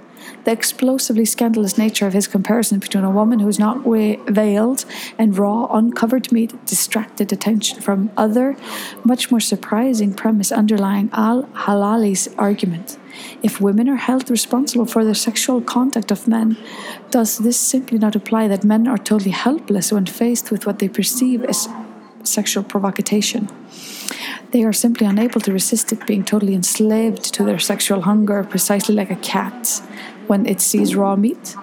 The 0.44 0.52
explosively 0.52 1.26
scandalous 1.26 1.78
nature 1.78 2.08
of 2.08 2.14
his 2.14 2.28
comparison 2.28 2.80
between 2.80 3.04
a 3.04 3.12
woman 3.12 3.40
who 3.40 3.48
is 3.48 3.60
not 3.60 3.84
veiled 3.84 4.86
and 5.20 5.38
raw, 5.38 5.68
uncovered 5.72 6.32
meat 6.32 6.66
distracted 6.66 7.32
attention 7.32 7.80
from 7.80 8.10
other, 8.18 8.56
much 9.04 9.30
more 9.30 9.40
surprising 9.40 10.14
premise 10.14 10.52
underlying 10.52 11.12
Al 11.14 11.44
Hilali's 11.44 12.28
argument. 12.40 12.98
If 13.44 13.62
women 13.62 13.88
are 13.88 13.98
held 13.98 14.32
responsible 14.32 14.86
for 14.86 15.06
the 15.06 15.14
sexual 15.14 15.62
contact 15.62 16.12
of 16.12 16.28
men, 16.28 16.58
does 17.12 17.38
this 17.38 17.60
simply 17.60 18.00
not 18.00 18.16
imply 18.16 18.48
that 18.48 18.64
men 18.64 18.88
are 18.88 18.98
totally 18.98 19.32
helpless 19.32 19.92
when 19.92 20.08
faced 20.08 20.50
with 20.50 20.66
what 20.66 20.80
they 20.80 20.90
perceive 20.90 21.44
as 21.44 21.68
sexual 22.24 22.64
provocation? 22.64 23.48
They 24.52 24.64
are 24.64 24.74
simply 24.74 25.08
unable 25.08 25.40
to 25.42 25.54
resist 25.54 25.94
it, 25.94 26.06
being 26.06 26.26
totally 26.26 26.56
enslaved 26.56 27.24
to 27.36 27.44
their 27.44 27.60
sexual 27.60 28.02
hunger, 28.02 28.44
precisely 28.44 28.96
like 28.96 29.12
a 29.12 29.16
cat 29.18 29.82
when 30.32 30.46
it 30.46 30.62
sees 30.62 30.96
raw 30.96 31.16
meat. 31.18 31.58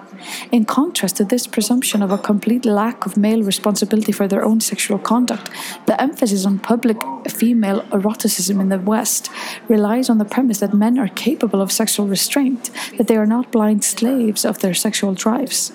In 0.52 0.64
contrast 0.64 1.16
to 1.16 1.24
this 1.24 1.46
presumption 1.46 2.02
of 2.02 2.10
a 2.10 2.24
complete 2.30 2.64
lack 2.66 3.06
of 3.06 3.16
male 3.16 3.42
responsibility 3.42 4.12
for 4.12 4.26
their 4.28 4.44
own 4.44 4.60
sexual 4.60 4.98
conduct, 4.98 5.48
the 5.86 5.98
emphasis 6.06 6.44
on 6.44 6.58
public 6.58 6.98
female 7.30 7.80
eroticism 7.92 8.60
in 8.60 8.68
the 8.68 8.78
West 8.78 9.30
relies 9.68 10.10
on 10.10 10.18
the 10.18 10.32
premise 10.34 10.60
that 10.60 10.74
men 10.74 10.98
are 10.98 11.08
capable 11.28 11.62
of 11.62 11.72
sexual 11.72 12.06
restraint, 12.06 12.70
that 12.98 13.06
they 13.06 13.16
are 13.16 13.32
not 13.36 13.52
blind 13.56 13.84
slaves 13.84 14.44
of 14.44 14.58
their 14.58 14.74
sexual 14.74 15.14
drives. 15.14 15.72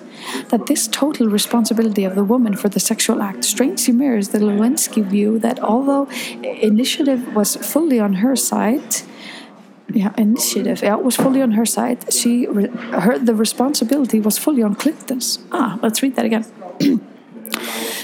That 0.50 0.66
this 0.66 0.86
total 0.86 1.26
responsibility 1.28 2.04
of 2.04 2.14
the 2.14 2.28
woman 2.32 2.54
for 2.56 2.68
the 2.68 2.86
sexual 2.90 3.22
act 3.22 3.42
strangely 3.44 3.92
mirrors 3.92 4.28
the 4.28 4.38
Lewinsky 4.38 5.02
view 5.02 5.40
that 5.40 5.58
although 5.58 6.06
initiative 6.70 7.34
was 7.34 7.56
fully 7.56 7.98
on 7.98 8.14
her 8.14 8.36
side, 8.36 9.02
yeah, 9.94 10.12
initiative. 10.18 10.82
Yeah, 10.82 10.96
was 10.96 11.16
fully 11.16 11.40
on 11.40 11.52
her 11.52 11.64
side. 11.64 12.12
She, 12.12 12.44
her, 12.44 13.18
the 13.18 13.34
responsibility 13.34 14.20
was 14.20 14.38
fully 14.38 14.62
on 14.62 14.74
Clinton's. 14.74 15.38
Ah, 15.52 15.78
let's 15.82 16.02
read 16.02 16.16
that 16.16 16.24
again. 16.24 16.44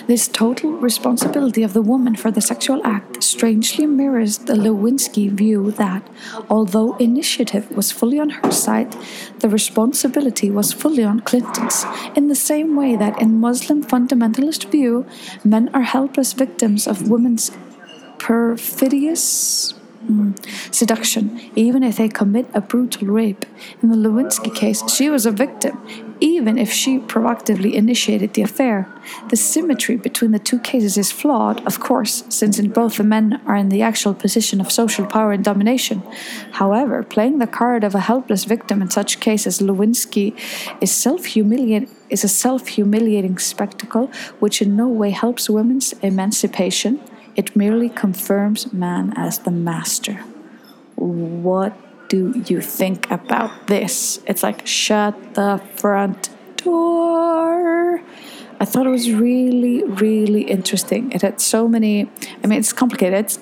this 0.06 0.28
total 0.28 0.72
responsibility 0.72 1.62
of 1.62 1.72
the 1.72 1.82
woman 1.82 2.14
for 2.14 2.30
the 2.30 2.40
sexual 2.40 2.80
act 2.86 3.22
strangely 3.22 3.86
mirrors 3.86 4.38
the 4.38 4.54
Lewinsky 4.54 5.30
view 5.30 5.72
that, 5.72 6.08
although 6.48 6.96
initiative 6.96 7.68
was 7.72 7.90
fully 7.90 8.20
on 8.20 8.30
her 8.30 8.52
side, 8.52 8.94
the 9.40 9.48
responsibility 9.48 10.50
was 10.50 10.72
fully 10.72 11.02
on 11.02 11.20
Clinton's. 11.20 11.84
In 12.14 12.28
the 12.28 12.34
same 12.36 12.76
way 12.76 12.94
that, 12.96 13.20
in 13.20 13.40
Muslim 13.40 13.82
fundamentalist 13.82 14.70
view, 14.70 15.06
men 15.44 15.68
are 15.74 15.82
helpless 15.82 16.34
victims 16.34 16.86
of 16.86 17.10
women's 17.10 17.50
perfidious 18.18 19.74
Mm. 20.06 20.34
Seduction, 20.74 21.38
even 21.54 21.82
if 21.82 21.98
they 21.98 22.08
commit 22.08 22.46
a 22.54 22.60
brutal 22.60 23.08
rape. 23.08 23.44
In 23.82 23.90
the 23.90 23.96
Lewinsky 23.96 24.54
case, 24.54 24.82
she 24.90 25.10
was 25.10 25.26
a 25.26 25.30
victim. 25.30 25.76
even 26.20 26.58
if 26.58 26.70
she 26.70 26.98
provocatively 26.98 27.74
initiated 27.74 28.34
the 28.34 28.42
affair. 28.42 28.86
The 29.30 29.36
symmetry 29.36 29.96
between 29.96 30.32
the 30.32 30.38
two 30.38 30.58
cases 30.58 30.96
is 30.98 31.10
flawed, 31.10 31.66
of 31.66 31.80
course, 31.80 32.24
since 32.28 32.58
in 32.58 32.70
both 32.70 32.98
the 32.98 33.04
men 33.04 33.40
are 33.46 33.56
in 33.56 33.70
the 33.70 33.82
actual 33.82 34.14
position 34.14 34.60
of 34.60 34.70
social 34.70 35.06
power 35.06 35.32
and 35.32 35.42
domination. 35.42 36.02
However, 36.52 37.02
playing 37.02 37.38
the 37.38 37.46
card 37.46 37.84
of 37.84 37.94
a 37.94 38.00
helpless 38.00 38.44
victim 38.44 38.82
in 38.82 38.90
such 38.90 39.20
cases, 39.20 39.60
Lewinsky 39.60 40.38
is 40.80 40.92
self-humiliating 40.92 41.90
is 42.10 42.24
a 42.24 42.28
self-humiliating 42.28 43.38
spectacle 43.38 44.10
which 44.40 44.60
in 44.60 44.74
no 44.74 44.88
way 44.88 45.10
helps 45.10 45.48
women's 45.48 45.92
emancipation. 46.02 47.00
It 47.40 47.56
merely 47.56 47.88
confirms 47.88 48.70
man 48.70 49.14
as 49.16 49.38
the 49.38 49.50
master. 49.50 50.16
What 50.96 51.72
do 52.10 52.34
you 52.46 52.60
think 52.60 53.10
about 53.10 53.50
this? 53.66 54.20
It's 54.26 54.42
like, 54.42 54.66
shut 54.66 55.14
the 55.32 55.58
front 55.76 56.28
door. 56.58 58.02
I 58.62 58.64
thought 58.66 58.86
it 58.86 58.90
was 58.90 59.10
really, 59.10 59.82
really 59.84 60.42
interesting. 60.42 61.12
It 61.12 61.22
had 61.22 61.40
so 61.40 61.66
many, 61.66 62.10
I 62.44 62.46
mean, 62.46 62.58
it's 62.58 62.74
complicated. 62.74 63.38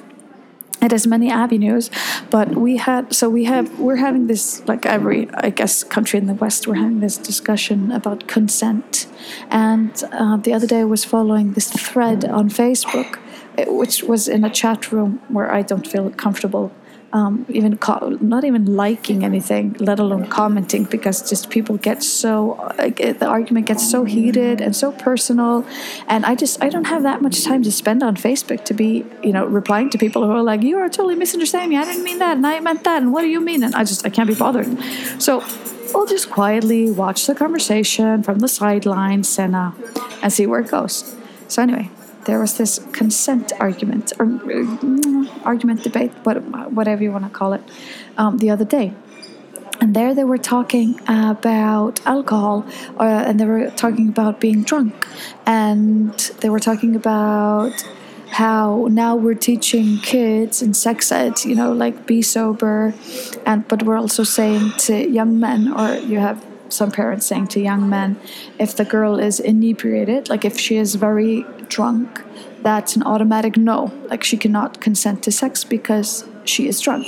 It 0.80 0.92
has 0.92 1.04
many 1.08 1.28
avenues, 1.28 1.90
but 2.30 2.54
we 2.54 2.76
had, 2.76 3.12
so 3.12 3.28
we 3.28 3.46
have, 3.46 3.80
we're 3.80 3.96
having 3.96 4.28
this, 4.28 4.62
like 4.68 4.86
every, 4.86 5.28
I 5.34 5.50
guess, 5.50 5.82
country 5.82 6.20
in 6.20 6.26
the 6.28 6.34
West, 6.34 6.68
we're 6.68 6.76
having 6.76 7.00
this 7.00 7.16
discussion 7.16 7.90
about 7.90 8.28
consent. 8.28 9.08
And 9.50 9.90
uh, 10.12 10.36
the 10.36 10.52
other 10.54 10.68
day 10.68 10.80
I 10.82 10.84
was 10.84 11.04
following 11.04 11.54
this 11.54 11.68
thread 11.68 12.24
on 12.24 12.48
Facebook, 12.48 13.18
which 13.66 14.02
was 14.02 14.28
in 14.28 14.44
a 14.44 14.50
chat 14.50 14.92
room 14.92 15.20
where 15.28 15.52
I 15.52 15.62
don't 15.62 15.86
feel 15.86 16.10
comfortable 16.10 16.72
um, 17.12 17.46
even 17.48 17.78
not 18.20 18.44
even 18.44 18.76
liking 18.76 19.24
anything, 19.24 19.74
let 19.78 19.98
alone 19.98 20.26
commenting, 20.26 20.84
because 20.84 21.28
just 21.28 21.48
people 21.48 21.78
get 21.78 22.02
so 22.02 22.72
the 22.76 23.26
argument 23.26 23.66
gets 23.66 23.88
so 23.90 24.04
heated 24.04 24.60
and 24.60 24.76
so 24.76 24.92
personal, 24.92 25.64
and 26.06 26.26
I 26.26 26.34
just 26.34 26.62
I 26.62 26.68
don't 26.68 26.84
have 26.84 27.04
that 27.04 27.22
much 27.22 27.44
time 27.44 27.62
to 27.62 27.72
spend 27.72 28.02
on 28.02 28.16
Facebook 28.16 28.64
to 28.66 28.74
be 28.74 29.06
you 29.22 29.32
know 29.32 29.46
replying 29.46 29.88
to 29.90 29.98
people 29.98 30.24
who 30.26 30.32
are 30.32 30.42
like 30.42 30.62
you 30.62 30.76
are 30.78 30.88
totally 30.88 31.14
misunderstanding 31.14 31.70
me. 31.70 31.76
I 31.78 31.84
didn't 31.84 32.04
mean 32.04 32.18
that, 32.18 32.36
and 32.36 32.46
I 32.46 32.60
meant 32.60 32.84
that, 32.84 33.00
and 33.00 33.12
what 33.12 33.22
do 33.22 33.28
you 33.28 33.40
mean? 33.40 33.62
And 33.62 33.74
I 33.74 33.84
just 33.84 34.04
I 34.04 34.10
can't 34.10 34.28
be 34.28 34.34
bothered. 34.34 34.68
So 35.18 35.42
I'll 35.94 36.06
just 36.06 36.30
quietly 36.30 36.90
watch 36.90 37.26
the 37.26 37.34
conversation 37.34 38.22
from 38.22 38.40
the 38.40 38.48
sidelines 38.48 39.38
and 39.38 39.56
uh, 39.56 39.72
and 40.22 40.30
see 40.30 40.46
where 40.46 40.60
it 40.60 40.68
goes. 40.68 41.16
So 41.48 41.62
anyway, 41.62 41.90
there 42.28 42.38
was 42.38 42.58
this 42.58 42.78
consent 42.92 43.52
argument 43.58 44.12
or 44.18 44.26
uh, 44.26 45.26
argument 45.44 45.82
debate, 45.82 46.12
what, 46.24 46.36
whatever 46.70 47.02
you 47.02 47.10
want 47.10 47.24
to 47.24 47.30
call 47.30 47.54
it, 47.54 47.62
um, 48.18 48.36
the 48.36 48.50
other 48.50 48.66
day. 48.66 48.92
And 49.80 49.96
there 49.96 50.12
they 50.14 50.24
were 50.24 50.42
talking 50.54 51.00
about 51.08 52.04
alcohol, 52.04 52.66
uh, 53.00 53.24
and 53.26 53.40
they 53.40 53.46
were 53.46 53.70
talking 53.70 54.08
about 54.10 54.40
being 54.40 54.62
drunk, 54.62 55.06
and 55.46 56.12
they 56.40 56.50
were 56.50 56.60
talking 56.60 56.94
about 56.94 57.72
how 58.30 58.88
now 58.90 59.16
we're 59.16 59.42
teaching 59.50 59.96
kids 59.98 60.60
in 60.60 60.74
sex 60.74 61.10
ed, 61.10 61.42
you 61.46 61.54
know, 61.54 61.72
like 61.72 62.06
be 62.06 62.20
sober, 62.20 62.92
and 63.46 63.66
but 63.68 63.84
we're 63.84 63.96
also 63.96 64.22
saying 64.22 64.72
to 64.86 65.08
young 65.08 65.40
men, 65.40 65.72
or 65.72 65.94
you 65.94 66.18
have 66.18 66.44
some 66.68 66.90
parents 66.90 67.24
saying 67.24 67.46
to 67.46 67.60
young 67.60 67.88
men, 67.88 68.20
if 68.58 68.76
the 68.76 68.84
girl 68.84 69.18
is 69.18 69.40
inebriated, 69.40 70.28
like 70.28 70.44
if 70.44 70.58
she 70.58 70.76
is 70.76 70.96
very 70.96 71.46
drunk, 71.68 72.22
that's 72.62 72.96
an 72.96 73.02
automatic 73.02 73.56
no. 73.56 73.92
Like 74.08 74.24
she 74.24 74.36
cannot 74.36 74.80
consent 74.80 75.22
to 75.24 75.32
sex 75.32 75.64
because 75.64 76.24
she 76.44 76.68
is 76.68 76.80
drunk. 76.80 77.06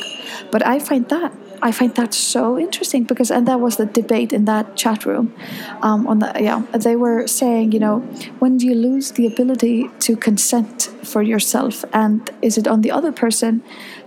But 0.51 0.67
I 0.67 0.79
find 0.79 1.09
that 1.09 1.33
I 1.63 1.73
find 1.73 1.95
that 1.97 2.15
so 2.15 2.59
interesting 2.59 3.05
because, 3.05 3.31
and 3.31 3.47
that 3.47 3.61
was 3.61 3.77
the 3.77 3.87
debate 3.87 4.33
in 4.33 4.47
that 4.47 4.77
chat 4.77 5.05
room. 5.05 5.35
Um, 5.83 6.07
on 6.07 6.21
the 6.21 6.33
yeah, 6.41 6.63
they 6.73 6.97
were 6.97 7.27
saying, 7.27 7.73
you 7.73 7.79
know, 7.79 7.99
when 8.39 8.57
do 8.57 8.67
you 8.67 8.75
lose 8.75 9.13
the 9.13 9.27
ability 9.27 9.91
to 10.01 10.17
consent 10.17 10.89
for 11.03 11.23
yourself, 11.23 11.85
and 11.93 12.31
is 12.41 12.57
it 12.57 12.67
on 12.67 12.81
the 12.81 12.91
other 12.91 13.13
person 13.13 13.63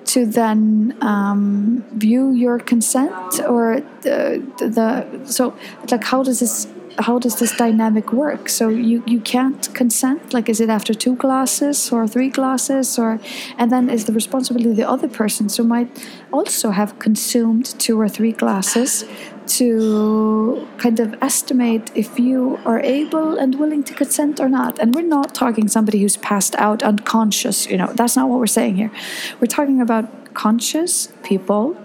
to 0.05 0.25
then 0.25 0.97
um, 1.01 1.85
view 1.93 2.31
your 2.31 2.59
consent, 2.59 3.39
or 3.47 3.81
the, 4.01 4.43
the 4.57 5.25
so 5.25 5.55
like 5.91 6.03
how 6.03 6.23
does 6.23 6.39
this 6.39 6.67
how 6.99 7.19
does 7.19 7.39
this 7.39 7.55
dynamic 7.55 8.13
work? 8.13 8.49
So 8.49 8.69
you 8.69 9.03
you 9.05 9.19
can't 9.19 9.73
consent. 9.73 10.33
Like, 10.33 10.49
is 10.49 10.59
it 10.59 10.69
after 10.69 10.93
two 10.93 11.15
glasses 11.15 11.91
or 11.91 12.07
three 12.07 12.29
glasses, 12.29 12.99
or 12.99 13.19
and 13.57 13.71
then 13.71 13.89
is 13.89 14.05
the 14.05 14.13
responsibility 14.13 14.69
of 14.71 14.77
the 14.77 14.89
other 14.89 15.07
person? 15.07 15.49
So 15.49 15.63
might 15.63 15.89
also 16.31 16.71
have 16.71 16.99
consumed 16.99 17.65
two 17.79 17.99
or 17.99 18.09
three 18.09 18.31
glasses 18.31 19.05
to 19.45 20.67
kind 20.77 20.99
of 20.99 21.15
estimate 21.21 21.91
if 21.95 22.17
you 22.17 22.59
are 22.65 22.79
able 22.79 23.37
and 23.37 23.59
willing 23.59 23.83
to 23.83 23.93
consent 23.93 24.39
or 24.39 24.49
not. 24.49 24.79
And 24.79 24.95
we're 24.95 25.01
not 25.01 25.35
talking 25.35 25.67
somebody 25.67 26.01
who's 26.01 26.17
passed 26.17 26.55
out 26.55 26.81
unconscious. 26.83 27.67
You 27.67 27.77
know, 27.77 27.91
that's 27.93 28.15
not 28.15 28.29
what 28.29 28.39
we're 28.39 28.47
saying 28.47 28.75
here. 28.75 28.91
We're 29.39 29.47
talking 29.47 29.81
about 29.81 30.33
conscious 30.33 31.09
people 31.23 31.77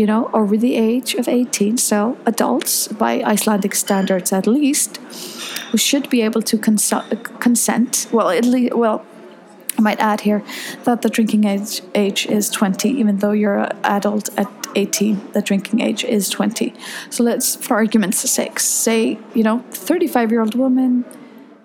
you 0.00 0.06
know, 0.06 0.30
over 0.32 0.56
the 0.56 0.76
age 0.76 1.12
of 1.14 1.28
18, 1.28 1.76
so 1.76 2.16
adults 2.24 2.88
by 2.88 3.22
Icelandic 3.22 3.74
standards 3.74 4.32
at 4.32 4.46
least, 4.46 4.96
who 5.70 5.76
should 5.76 6.08
be 6.08 6.22
able 6.22 6.40
to 6.40 6.56
consent. 6.56 8.06
Well, 8.10 8.30
at 8.30 8.46
least, 8.46 8.74
well, 8.74 9.04
I 9.76 9.82
might 9.82 10.00
add 10.00 10.22
here 10.22 10.42
that 10.84 11.02
the 11.02 11.10
drinking 11.10 11.44
age 11.44 11.82
age 11.94 12.24
is 12.24 12.48
20, 12.48 12.88
even 12.88 13.18
though 13.18 13.32
you're 13.32 13.58
an 13.58 13.76
adult 13.84 14.30
at 14.38 14.48
18, 14.74 15.32
the 15.32 15.42
drinking 15.42 15.80
age 15.80 16.02
is 16.02 16.30
20. 16.30 16.72
So 17.10 17.22
let's, 17.22 17.56
for 17.56 17.74
argument's 17.74 18.20
sake, 18.30 18.58
say, 18.58 19.18
you 19.34 19.42
know, 19.42 19.58
35 19.70 20.30
year 20.30 20.40
old 20.40 20.54
woman, 20.54 21.04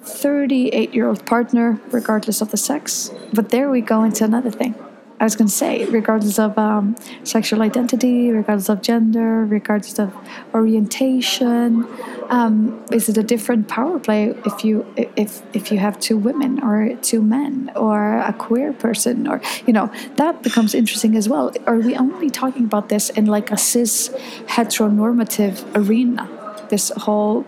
38 0.01 0.93
year 0.93 1.07
old 1.07 1.25
partner, 1.25 1.79
regardless 1.89 2.41
of 2.41 2.51
the 2.51 2.57
sex. 2.57 3.11
But 3.31 3.51
there 3.51 3.69
we 3.69 3.79
go 3.79 4.03
into 4.03 4.25
another 4.25 4.51
thing. 4.51 4.75
I 5.17 5.23
was 5.23 5.35
going 5.35 5.47
to 5.47 5.53
say, 5.53 5.85
regardless 5.85 6.37
of 6.39 6.57
um, 6.57 6.95
sexual 7.23 7.61
identity, 7.61 8.31
regardless 8.31 8.67
of 8.67 8.81
gender, 8.81 9.45
regardless 9.45 9.97
of 9.97 10.13
orientation, 10.53 11.87
um, 12.29 12.83
is 12.91 13.07
it 13.07 13.17
a 13.17 13.23
different 13.23 13.69
power 13.69 13.97
play 13.97 14.35
if 14.45 14.65
you 14.65 14.85
if 14.97 15.41
if 15.55 15.71
you 15.71 15.77
have 15.77 15.99
two 15.99 16.17
women 16.17 16.61
or 16.61 16.95
two 16.97 17.21
men 17.21 17.71
or 17.77 18.17
a 18.17 18.33
queer 18.33 18.73
person 18.73 19.25
or 19.25 19.41
you 19.65 19.71
know 19.71 19.89
that 20.17 20.43
becomes 20.43 20.75
interesting 20.75 21.15
as 21.15 21.29
well. 21.29 21.53
Are 21.65 21.77
we 21.77 21.95
only 21.95 22.29
talking 22.29 22.65
about 22.65 22.89
this 22.89 23.09
in 23.09 23.25
like 23.25 23.51
a 23.51 23.57
cis 23.57 24.09
heteronormative 24.47 25.63
arena? 25.75 26.29
This 26.69 26.89
whole 26.97 27.45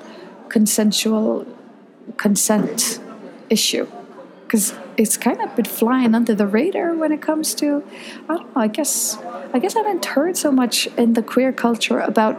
consensual 0.47 1.45
consent 2.15 3.01
issue 3.49 3.87
because 4.43 4.73
it's 4.97 5.15
kind 5.15 5.39
of 5.41 5.55
been 5.55 5.65
flying 5.65 6.15
under 6.15 6.33
the 6.33 6.47
radar 6.47 6.93
when 6.95 7.11
it 7.11 7.21
comes 7.21 7.53
to 7.55 7.83
I 8.27 8.37
don't 8.37 8.55
know 8.55 8.61
I 8.61 8.67
guess 8.67 9.17
I 9.53 9.59
guess 9.59 9.75
I 9.75 9.79
haven't 9.79 10.05
heard 10.05 10.35
so 10.35 10.51
much 10.51 10.87
in 10.97 11.13
the 11.13 11.21
queer 11.21 11.53
culture 11.53 11.99
about 11.99 12.35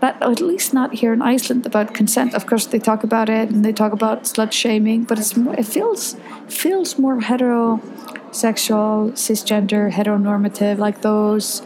that 0.00 0.20
at 0.22 0.40
least 0.40 0.72
not 0.72 0.94
here 0.94 1.12
in 1.12 1.20
Iceland 1.20 1.66
about 1.66 1.92
consent. 1.92 2.32
Of 2.34 2.46
course 2.46 2.66
they 2.66 2.78
talk 2.78 3.02
about 3.04 3.28
it 3.28 3.50
and 3.50 3.64
they 3.64 3.72
talk 3.72 3.92
about 3.92 4.24
slut 4.24 4.52
shaming 4.52 5.04
but 5.04 5.18
it's 5.18 5.36
it 5.36 5.66
feels 5.66 6.16
feels 6.48 6.98
more 6.98 7.20
heterosexual 7.20 9.12
cisgender 9.12 9.92
heteronormative 9.92 10.78
like 10.78 11.02
those 11.02 11.62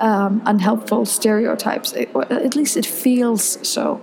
um, 0.00 0.42
unhelpful 0.46 1.04
stereotypes. 1.06 1.92
It, 1.92 2.08
at 2.16 2.56
least 2.56 2.76
it 2.76 2.86
feels 2.86 3.58
so 3.68 4.00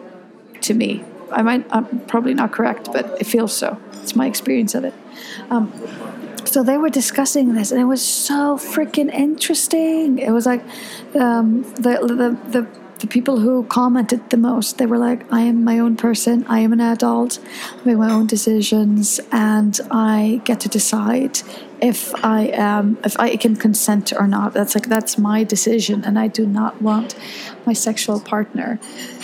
to 0.62 0.74
me. 0.74 1.04
I 1.32 1.42
might 1.42 1.66
I'm 1.72 1.86
probably 2.02 2.34
not 2.36 2.52
correct 2.52 2.90
but 2.94 3.20
it 3.20 3.26
feels 3.26 3.56
so. 3.56 3.78
It's 4.04 4.16
my 4.16 4.28
experience 4.28 4.76
of 4.76 4.84
it 4.84 4.94
um, 5.50 5.72
so 6.46 6.64
they 6.64 6.78
were 6.78 6.90
discussing 6.90 7.54
this, 7.54 7.72
and 7.72 7.80
it 7.80 7.86
was 7.86 8.06
so 8.06 8.58
freaking 8.58 9.14
interesting. 9.14 10.20
It 10.20 10.32
was 10.32 10.46
like 10.46 10.64
um, 11.16 11.64
the, 11.76 12.00
the 12.02 12.60
the 12.60 12.80
the 13.00 13.08
people 13.08 13.40
who 13.40 13.64
commented 13.64 14.30
the 14.30 14.38
most 14.38 14.78
they 14.78 14.86
were 14.86 14.98
like 14.98 15.26
i 15.32 15.42
am 15.42 15.64
my 15.64 15.80
own 15.80 15.96
person. 15.96 16.46
I 16.48 16.60
am 16.60 16.74
an 16.74 16.82
adult. 16.82 17.40
I 17.74 17.86
make 17.86 17.98
my 17.98 18.12
own 18.12 18.28
decisions 18.28 19.20
and 19.32 19.80
i 19.90 20.42
get 20.44 20.60
to 20.62 20.70
decide 20.70 21.40
if 21.82 22.14
i 22.24 22.48
am 22.54 22.98
if 23.06 23.18
i 23.20 23.36
can 23.38 23.56
consent 23.56 24.12
or 24.12 24.28
not. 24.28 24.54
That's 24.54 24.76
like 24.76 24.88
that's 24.88 25.18
my 25.18 25.44
decision 25.44 26.04
and 26.04 26.20
i 26.20 26.28
do 26.28 26.46
not 26.46 26.82
want 26.82 27.16
my 27.66 27.74
sexual 27.74 28.20
partner 28.20 28.80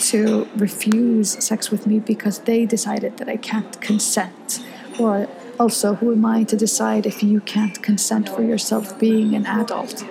to 0.09 0.47
refuse 0.55 1.43
sex 1.43 1.69
with 1.69 1.85
me 1.85 1.99
because 1.99 2.39
they 2.39 2.65
decided 2.65 3.17
that 3.17 3.27
i 3.27 3.37
can't 3.37 3.81
consent 3.81 4.65
or 4.99 5.27
also, 5.59 5.95
who 5.95 6.11
am 6.11 6.25
I 6.25 6.43
to 6.43 6.55
decide 6.55 7.05
if 7.05 7.23
you 7.23 7.41
can't 7.41 7.81
consent 7.81 8.29
for 8.29 8.43
yourself 8.43 8.97
being 8.99 9.35
an 9.35 9.45
adult? 9.45 10.03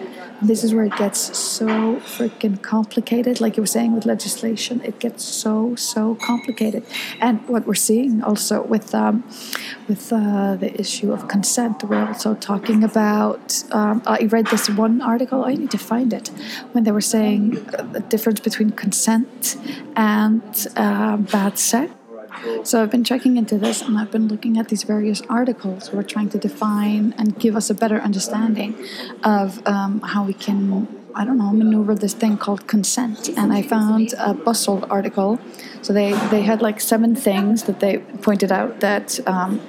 this 0.43 0.65
is 0.65 0.75
where 0.75 0.85
it 0.85 0.97
gets 0.97 1.37
so 1.37 1.97
freaking 2.17 2.61
complicated. 2.61 3.41
Like 3.41 3.57
you 3.57 3.63
were 3.63 3.67
saying 3.67 3.95
with 3.95 4.05
legislation 4.07 4.81
it 4.83 4.99
gets 4.99 5.25
so 5.25 5.75
so 5.77 6.17
complicated. 6.17 6.85
And 7.21 7.47
what 7.49 7.67
we're 7.67 7.75
seeing 7.75 8.23
also 8.23 8.63
with 8.63 8.95
um, 8.95 9.25
with 9.89 10.13
uh, 10.13 10.57
the 10.57 10.79
issue 10.79 11.13
of 11.13 11.29
consent 11.29 11.83
we're 11.85 12.07
also 12.07 12.35
talking 12.35 12.83
about 12.85 13.63
um, 13.73 14.03
i 14.07 14.25
read 14.25 14.47
this 14.47 14.69
one 14.71 15.01
article. 15.01 15.45
I 15.45 15.55
need 15.55 15.71
to 15.71 15.79
find 15.79 16.13
it. 16.13 16.29
When 16.73 16.85
they 16.85 16.93
were 16.93 17.09
saying 17.17 17.51
the 17.93 18.05
difference 18.09 18.41
between 18.41 18.71
consent 18.71 19.57
and 19.97 20.43
uh, 20.77 21.17
bad 21.17 21.59
sex 21.59 21.93
so 22.63 22.83
I've 22.83 22.91
been 22.91 23.05
checking 23.05 23.37
into 23.37 23.59
this 23.59 23.83
and 23.83 23.99
I've 23.99 24.11
been 24.11 24.29
looking 24.29 24.59
at 24.59 24.69
these 24.69 24.83
various 24.83 25.21
articles 25.29 25.89
who 25.89 25.99
are 25.99 26.03
trying 26.03 26.31
to 26.31 26.39
define 26.39 27.15
and 27.19 27.39
give 27.39 27.57
us 27.57 27.71
a 27.71 27.75
better 27.75 27.99
understanding 27.99 28.75
of 29.23 29.67
um, 29.67 30.01
how 30.01 30.25
we 30.25 30.35
can, 30.35 30.89
I 31.15 31.25
don't 31.25 31.39
know, 31.39 31.53
maneuver 31.53 31.95
this 31.95 32.15
thing 32.15 32.37
called 32.37 32.67
consent. 32.67 33.29
And 33.37 33.53
I 33.53 33.63
found 33.63 34.15
a 34.19 34.35
Bustle 34.35 34.85
article. 34.91 35.39
So 35.83 35.93
they, 35.93 36.13
they 36.31 36.43
had 36.43 36.63
like 36.63 36.81
seven 36.81 37.15
things 37.15 37.65
that 37.65 37.81
they 37.81 37.99
pointed 37.99 38.51
out 38.53 38.81
that 38.81 39.21
um, 39.27 39.61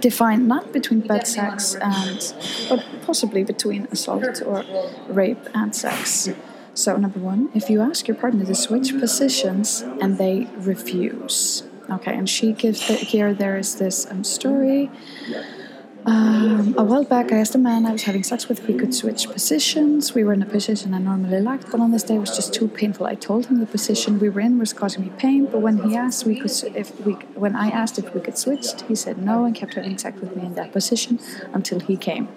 define 0.00 0.46
not 0.46 0.72
between 0.72 1.00
bad 1.00 1.26
sex 1.26 1.74
and, 1.74 2.34
but 2.68 2.84
possibly 3.06 3.44
between 3.44 3.86
assault 3.90 4.42
or 4.44 4.64
rape 5.08 5.48
and 5.54 5.74
sex. 5.74 6.28
So, 6.74 6.96
number 6.96 7.20
one, 7.20 7.50
if 7.54 7.70
you 7.70 7.80
ask 7.80 8.08
your 8.08 8.16
partner 8.16 8.44
to 8.44 8.54
switch 8.54 8.98
positions 8.98 9.82
and 9.82 10.18
they 10.18 10.48
refuse, 10.56 11.62
Okay, 11.90 12.14
and 12.14 12.28
she 12.28 12.52
gives 12.52 12.86
the, 12.88 12.94
here. 12.94 13.34
There 13.34 13.58
is 13.58 13.76
this 13.76 14.10
um, 14.10 14.24
story. 14.24 14.90
Um, 16.06 16.74
a 16.76 16.84
while 16.84 17.04
back, 17.04 17.32
I 17.32 17.38
asked 17.38 17.54
a 17.54 17.58
man 17.58 17.86
I 17.86 17.92
was 17.92 18.02
having 18.02 18.22
sex 18.22 18.46
with 18.46 18.60
if 18.60 18.68
we 18.68 18.74
could 18.74 18.94
switch 18.94 19.26
positions. 19.28 20.14
We 20.14 20.22
were 20.22 20.34
in 20.34 20.42
a 20.42 20.46
position 20.46 20.92
I 20.92 20.98
normally 20.98 21.40
liked, 21.40 21.70
but 21.70 21.80
on 21.80 21.92
this 21.92 22.02
day 22.02 22.16
it 22.16 22.18
was 22.18 22.36
just 22.36 22.52
too 22.52 22.68
painful. 22.68 23.06
I 23.06 23.14
told 23.14 23.46
him 23.46 23.58
the 23.58 23.66
position 23.66 24.18
we 24.18 24.28
were 24.28 24.40
in 24.40 24.58
was 24.58 24.74
causing 24.74 25.04
me 25.04 25.12
pain, 25.16 25.46
but 25.46 25.60
when 25.60 25.78
he 25.78 25.96
asked 25.96 26.26
we 26.26 26.38
could 26.38 26.52
if 26.76 27.00
we 27.06 27.12
when 27.34 27.56
I 27.56 27.68
asked 27.68 27.98
if 27.98 28.14
we 28.14 28.20
could 28.20 28.36
switch, 28.36 28.66
he 28.86 28.94
said 28.94 29.16
no 29.16 29.46
and 29.46 29.54
kept 29.54 29.74
having 29.74 29.96
sex 29.96 30.20
with 30.20 30.36
me 30.36 30.44
in 30.44 30.54
that 30.56 30.72
position 30.72 31.18
until 31.54 31.80
he 31.80 31.96
came. 31.96 32.28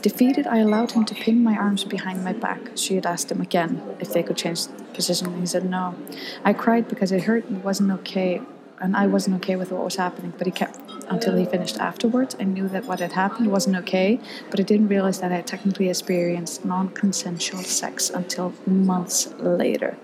Defeated, 0.00 0.46
I 0.46 0.58
allowed 0.58 0.92
him 0.92 1.04
to 1.06 1.14
pin 1.14 1.42
my 1.42 1.56
arms 1.56 1.82
behind 1.82 2.22
my 2.22 2.34
back. 2.34 2.60
She 2.76 2.94
had 2.94 3.06
asked 3.06 3.32
him 3.32 3.40
again 3.40 3.82
if 3.98 4.12
they 4.12 4.22
could 4.22 4.36
change 4.36 4.66
position, 4.94 5.26
and 5.26 5.40
he 5.40 5.46
said 5.46 5.64
no. 5.64 5.96
I 6.44 6.52
cried 6.52 6.86
because 6.86 7.10
it 7.10 7.24
hurt 7.24 7.46
and 7.46 7.58
it 7.58 7.64
wasn't 7.64 7.90
okay 8.00 8.40
and 8.80 8.96
I 8.96 9.06
wasn't 9.06 9.36
okay 9.36 9.56
with 9.56 9.72
what 9.72 9.84
was 9.84 9.96
happening, 9.96 10.32
but 10.36 10.46
he 10.46 10.50
kept 10.50 10.78
until 11.08 11.36
he 11.36 11.44
finished 11.44 11.78
afterwards. 11.78 12.36
I 12.38 12.44
knew 12.44 12.68
that 12.68 12.84
what 12.84 13.00
had 13.00 13.12
happened 13.12 13.50
wasn't 13.50 13.76
okay, 13.76 14.20
but 14.50 14.60
I 14.60 14.62
didn't 14.62 14.88
realize 14.88 15.20
that 15.20 15.32
I 15.32 15.36
had 15.36 15.46
technically 15.46 15.88
experienced 15.88 16.64
non 16.64 16.88
consensual 16.90 17.62
sex 17.62 18.10
until 18.10 18.52
months 18.66 19.32
later. 19.38 19.96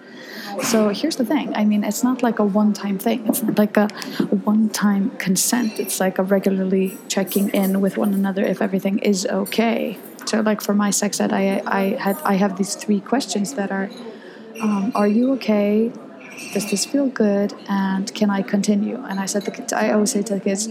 So 0.63 0.91
here's 0.91 1.17
the 1.17 1.25
thing 1.25 1.55
I 1.55 1.65
mean, 1.65 1.85
it's 1.85 2.03
not 2.03 2.23
like 2.23 2.39
a 2.39 2.45
one 2.45 2.73
time 2.73 2.99
thing, 2.99 3.27
it's 3.27 3.43
not 3.43 3.59
like 3.59 3.77
a 3.77 3.89
one 4.45 4.69
time 4.69 5.11
consent. 5.17 5.79
It's 5.81 6.01
like 6.01 6.19
a 6.19 6.23
regularly 6.23 6.99
checking 7.09 7.49
in 7.51 7.81
with 7.81 7.97
one 7.97 8.15
another 8.15 8.45
if 8.45 8.61
everything 8.63 8.99
is 9.01 9.27
okay. 9.27 9.99
So, 10.27 10.41
like 10.41 10.61
for 10.61 10.75
my 10.75 10.91
sex 10.91 11.21
ed, 11.21 11.33
I, 11.33 11.63
I, 11.67 11.83
had, 11.99 12.17
I 12.25 12.35
have 12.35 12.57
these 12.57 12.75
three 12.75 13.01
questions 13.01 13.55
that 13.55 13.71
are 13.71 13.91
um, 14.61 14.93
Are 14.95 15.09
you 15.09 15.33
okay? 15.33 15.93
Does 16.53 16.71
this 16.71 16.85
feel 16.85 17.09
good 17.09 17.55
and 17.69 18.13
can 18.15 18.31
I 18.31 18.43
continue? 18.43 19.03
And 19.05 19.19
I 19.19 19.27
said, 19.27 19.43
the, 19.43 19.77
I 19.77 19.93
always 19.93 20.13
say 20.13 20.23
to 20.23 20.35
the 20.35 20.41
kids, 20.41 20.69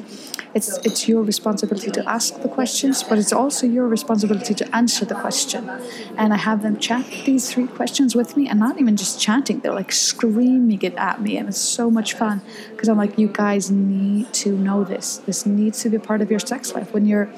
it's 0.54 0.78
it's 0.80 1.08
your 1.08 1.24
responsibility 1.24 1.92
to 1.92 2.10
ask 2.10 2.42
the 2.42 2.50
questions, 2.50 3.04
but 3.04 3.18
it's 3.18 3.32
also 3.32 3.66
your 3.66 3.88
responsibility 3.88 4.54
to 4.54 4.76
answer 4.76 5.06
the 5.06 5.16
question. 5.16 5.70
And 6.18 6.34
I 6.34 6.38
have 6.38 6.62
them 6.62 6.78
chat 6.78 7.06
these 7.26 7.52
three 7.52 7.68
questions 7.68 8.16
with 8.16 8.36
me, 8.36 8.50
and 8.50 8.60
not 8.60 8.78
even 8.78 8.98
just 8.98 9.20
chanting; 9.20 9.60
they're 9.62 9.74
like 9.74 9.94
screaming 9.94 10.82
it 10.82 10.96
at 10.96 11.22
me, 11.22 11.38
and 11.38 11.48
it's 11.48 11.58
so 11.58 11.90
much 11.90 12.16
fun 12.16 12.42
because 12.72 12.90
I'm 12.90 12.98
like, 12.98 13.18
you 13.18 13.30
guys 13.30 13.72
need 13.72 14.34
to 14.44 14.52
know 14.52 14.84
this. 14.84 15.18
This 15.26 15.46
needs 15.46 15.82
to 15.84 15.90
be 15.90 15.98
part 15.98 16.22
of 16.22 16.30
your 16.30 16.40
sex 16.40 16.74
life 16.74 16.94
when 16.94 17.06
you're 17.06 17.30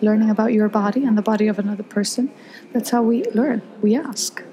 learning 0.00 0.30
about 0.30 0.52
your 0.52 0.68
body 0.68 1.04
and 1.04 1.18
the 1.18 1.22
body 1.22 1.48
of 1.48 1.58
another 1.58 1.82
person. 1.82 2.30
That's 2.72 2.90
how 2.90 3.02
we 3.02 3.24
learn. 3.34 3.62
We 3.82 3.96
ask. 3.96 4.44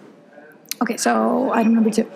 Okay, 0.82 0.98
so 0.98 1.52
item 1.54 1.74
number 1.74 1.90
two. 1.90 2.10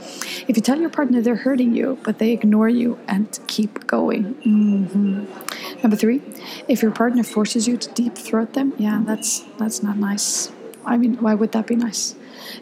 If 0.48 0.56
you 0.56 0.62
tell 0.62 0.80
your 0.80 0.90
partner 0.90 1.22
they're 1.22 1.36
hurting 1.36 1.74
you, 1.74 1.98
but 2.04 2.20
they 2.20 2.32
ignore 2.32 2.70
you 2.70 3.00
and 3.08 3.28
keep 3.48 3.88
going. 3.88 4.36
Mm-hmm. 4.36 5.82
Number 5.82 5.98
three, 5.98 6.22
if 6.68 6.84
your 6.84 6.92
partner 6.92 7.24
forces 7.24 7.68
you 7.68 7.78
to 7.78 7.90
deep 7.94 8.16
throat 8.16 8.54
them, 8.54 8.74
yeah, 8.78 9.02
that's 9.06 9.40
that's 9.58 9.82
not 9.82 9.98
nice. 9.98 10.52
I 10.86 10.98
mean, 10.98 11.18
why 11.18 11.34
would 11.34 11.52
that 11.54 11.66
be 11.66 11.76
nice? 11.76 12.16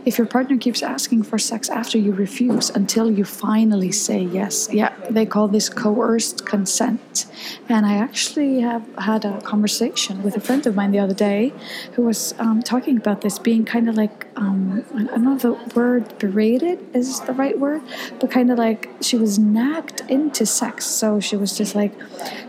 If 0.05 0.17
your 0.17 0.27
partner 0.27 0.57
keeps 0.57 0.81
asking 0.81 1.23
for 1.23 1.37
sex 1.37 1.69
after 1.69 1.97
you 1.97 2.13
refuse 2.13 2.69
until 2.69 3.11
you 3.11 3.25
finally 3.25 3.91
say 3.91 4.21
yes, 4.21 4.69
yeah, 4.71 4.93
they 5.09 5.25
call 5.25 5.47
this 5.47 5.69
coerced 5.69 6.45
consent. 6.45 7.25
And 7.67 7.85
I 7.85 7.95
actually 7.95 8.61
have 8.61 8.85
had 8.97 9.25
a 9.25 9.41
conversation 9.41 10.23
with 10.23 10.35
a 10.35 10.39
friend 10.39 10.65
of 10.65 10.75
mine 10.75 10.91
the 10.91 10.99
other 10.99 11.13
day 11.13 11.53
who 11.93 12.03
was 12.03 12.33
um, 12.39 12.61
talking 12.61 12.97
about 12.97 13.21
this 13.21 13.39
being 13.39 13.65
kind 13.65 13.89
of 13.89 13.95
like, 13.95 14.27
um, 14.35 14.85
I 14.95 15.03
don't 15.03 15.23
know 15.23 15.35
if 15.35 15.41
the 15.41 15.53
word 15.75 16.17
berated 16.19 16.79
is 16.95 17.19
the 17.21 17.33
right 17.33 17.57
word, 17.57 17.81
but 18.19 18.31
kind 18.31 18.51
of 18.51 18.57
like 18.57 18.89
she 19.01 19.17
was 19.17 19.39
nagged 19.39 20.01
into 20.09 20.45
sex. 20.45 20.85
So 20.85 21.19
she 21.19 21.35
was 21.35 21.57
just 21.57 21.75
like, 21.75 21.93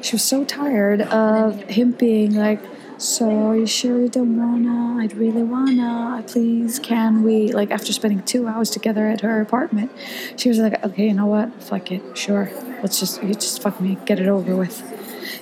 she 0.02 0.16
was 0.16 0.24
so 0.24 0.44
tired 0.44 1.02
of 1.02 1.62
him 1.64 1.92
being 1.92 2.35
like, 2.35 2.61
so 3.00 3.52
you 3.52 3.66
sure 3.66 3.98
you 3.98 4.08
don't 4.10 4.36
wanna? 4.36 5.02
I'd 5.02 5.16
really 5.16 5.42
wanna. 5.42 6.22
Please, 6.26 6.78
can 6.78 7.22
we? 7.22 7.50
Like 7.50 7.70
after 7.70 7.92
spending 7.94 8.22
two 8.22 8.46
hours 8.46 8.68
together 8.68 9.08
at 9.08 9.22
her 9.22 9.40
apartment, 9.40 9.90
she 10.36 10.50
was 10.50 10.58
like, 10.58 10.84
okay, 10.84 11.08
you 11.08 11.14
know 11.14 11.26
what? 11.26 11.62
Fuck 11.62 11.92
it, 11.92 12.02
sure. 12.16 12.50
Let's 12.82 13.00
just 13.00 13.22
you 13.22 13.32
just 13.32 13.62
fuck 13.62 13.80
me, 13.80 13.96
get 14.04 14.20
it 14.20 14.28
over 14.28 14.54
with. 14.54 14.82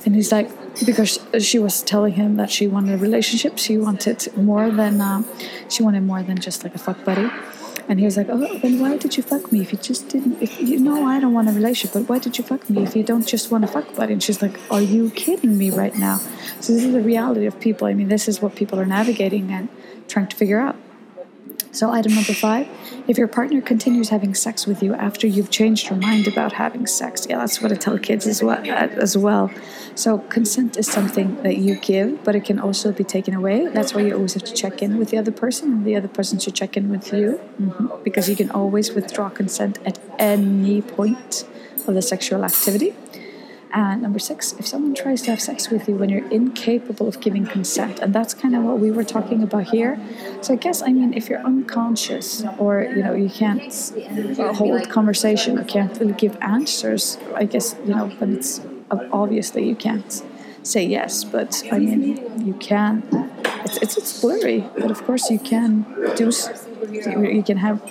And 0.06 0.14
he's 0.14 0.30
like, 0.30 0.48
because 0.86 1.18
she 1.40 1.58
was 1.58 1.82
telling 1.82 2.12
him 2.12 2.36
that 2.36 2.50
she 2.50 2.68
wanted 2.68 2.94
a 2.94 2.98
relationship. 2.98 3.58
She 3.58 3.76
wanted 3.76 4.34
more 4.36 4.70
than 4.70 5.00
um, 5.00 5.26
she 5.68 5.82
wanted 5.82 6.04
more 6.04 6.22
than 6.22 6.38
just 6.38 6.62
like 6.62 6.76
a 6.76 6.78
fuck 6.78 7.04
buddy. 7.04 7.28
And 7.88 7.98
he 7.98 8.04
was 8.04 8.18
like, 8.18 8.28
"Oh, 8.30 8.58
then 8.58 8.78
why 8.80 8.98
did 8.98 9.16
you 9.16 9.22
fuck 9.22 9.50
me? 9.50 9.62
If 9.62 9.72
you 9.72 9.78
just 9.78 10.10
didn't, 10.10 10.42
if 10.42 10.60
you 10.60 10.78
know 10.78 11.06
I 11.06 11.18
don't 11.18 11.32
want 11.32 11.48
a 11.48 11.52
relationship, 11.52 11.94
but 11.94 12.08
why 12.08 12.18
did 12.18 12.36
you 12.36 12.44
fuck 12.44 12.68
me 12.68 12.82
if 12.82 12.94
you 12.94 13.02
don't 13.02 13.26
just 13.26 13.50
want 13.50 13.64
a 13.64 13.66
fuck 13.66 13.94
buddy?" 13.96 14.12
And 14.12 14.22
she's 14.22 14.42
like, 14.42 14.60
"Are 14.70 14.82
you 14.82 15.10
kidding 15.10 15.56
me 15.56 15.70
right 15.70 15.96
now?" 15.96 16.20
So 16.60 16.72
this 16.72 16.84
is 16.84 16.92
the 16.92 17.00
reality 17.00 17.46
of 17.46 17.58
people. 17.60 17.86
I 17.86 17.94
mean, 17.94 18.08
this 18.08 18.28
is 18.28 18.42
what 18.42 18.54
people 18.56 18.80
are 18.80 18.86
navigating 18.86 19.50
and 19.52 19.68
trying 20.08 20.26
to 20.28 20.36
figure 20.36 20.60
out. 20.60 20.76
So, 21.70 21.90
item 21.90 22.14
number 22.14 22.32
five 22.32 22.66
if 23.06 23.16
your 23.16 23.28
partner 23.28 23.60
continues 23.60 24.08
having 24.08 24.34
sex 24.34 24.66
with 24.66 24.82
you 24.82 24.94
after 24.94 25.26
you've 25.26 25.50
changed 25.50 25.88
your 25.88 25.98
mind 25.98 26.26
about 26.26 26.52
having 26.52 26.86
sex, 26.86 27.26
yeah, 27.28 27.38
that's 27.38 27.62
what 27.62 27.72
I 27.72 27.74
tell 27.74 27.98
kids 27.98 28.26
as 28.26 28.42
well. 28.42 28.58
As 28.66 29.16
well. 29.16 29.50
So, 29.94 30.18
consent 30.18 30.76
is 30.76 30.86
something 30.86 31.42
that 31.42 31.58
you 31.58 31.76
give, 31.76 32.24
but 32.24 32.34
it 32.34 32.44
can 32.44 32.58
also 32.58 32.92
be 32.92 33.04
taken 33.04 33.34
away. 33.34 33.66
That's 33.68 33.94
why 33.94 34.02
you 34.02 34.14
always 34.14 34.34
have 34.34 34.44
to 34.44 34.54
check 34.54 34.82
in 34.82 34.98
with 34.98 35.10
the 35.10 35.18
other 35.18 35.32
person, 35.32 35.72
and 35.72 35.84
the 35.84 35.94
other 35.94 36.08
person 36.08 36.38
should 36.38 36.54
check 36.54 36.76
in 36.76 36.88
with 36.88 37.12
you, 37.12 37.40
mm-hmm. 37.60 38.02
because 38.02 38.28
you 38.28 38.36
can 38.36 38.50
always 38.50 38.92
withdraw 38.92 39.28
consent 39.28 39.78
at 39.86 39.98
any 40.18 40.82
point 40.82 41.44
of 41.86 41.94
the 41.94 42.02
sexual 42.02 42.44
activity. 42.44 42.94
And 43.72 44.00
number 44.00 44.18
six, 44.18 44.54
if 44.54 44.66
someone 44.66 44.94
tries 44.94 45.20
to 45.22 45.30
have 45.30 45.40
sex 45.40 45.68
with 45.68 45.88
you 45.88 45.96
when 45.96 46.08
you're 46.08 46.28
incapable 46.30 47.06
of 47.06 47.20
giving 47.20 47.46
consent, 47.46 47.98
and 48.00 48.14
that's 48.14 48.32
kind 48.32 48.56
of 48.56 48.62
what 48.62 48.78
we 48.78 48.90
were 48.90 49.04
talking 49.04 49.42
about 49.42 49.64
here. 49.64 50.00
So 50.40 50.54
I 50.54 50.56
guess 50.56 50.80
I 50.82 50.88
mean 50.88 51.12
if 51.12 51.28
you're 51.28 51.40
unconscious 51.40 52.44
or 52.58 52.82
you 52.82 53.02
know 53.02 53.14
you 53.14 53.28
can't 53.28 53.72
hold 54.56 54.88
conversation 54.88 55.58
or 55.58 55.64
can't 55.64 55.98
really 56.00 56.14
give 56.14 56.36
answers, 56.40 57.18
I 57.34 57.44
guess 57.44 57.76
you 57.84 57.94
know 57.94 58.08
then 58.18 58.36
it's 58.36 58.60
obviously 58.90 59.68
you 59.68 59.76
can't 59.76 60.22
say 60.62 60.84
yes. 60.86 61.24
But 61.24 61.62
I 61.70 61.78
mean 61.78 62.46
you 62.46 62.54
can. 62.54 63.02
It's 63.64 63.76
it's, 63.78 63.98
it's 63.98 64.20
blurry, 64.20 64.60
but 64.78 64.90
of 64.90 65.04
course 65.04 65.30
you 65.30 65.38
can 65.38 65.84
do. 66.16 66.30
You 66.90 67.42
can 67.42 67.58
have 67.58 67.82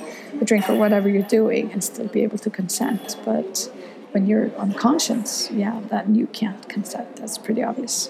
a 0.42 0.46
drink 0.46 0.70
or 0.70 0.76
whatever 0.76 1.08
you're 1.08 1.22
doing 1.24 1.72
and 1.72 1.84
still 1.84 2.08
be 2.08 2.24
able 2.24 2.38
to 2.40 2.50
consent, 2.50 3.18
but 3.26 3.72
when 4.18 4.26
you're 4.26 4.50
unconscious, 4.58 5.52
yeah, 5.52 5.80
then 5.92 6.16
you 6.16 6.26
can't 6.26 6.68
consent. 6.68 7.18
That's 7.18 7.38
pretty 7.38 7.62
obvious. 7.62 8.10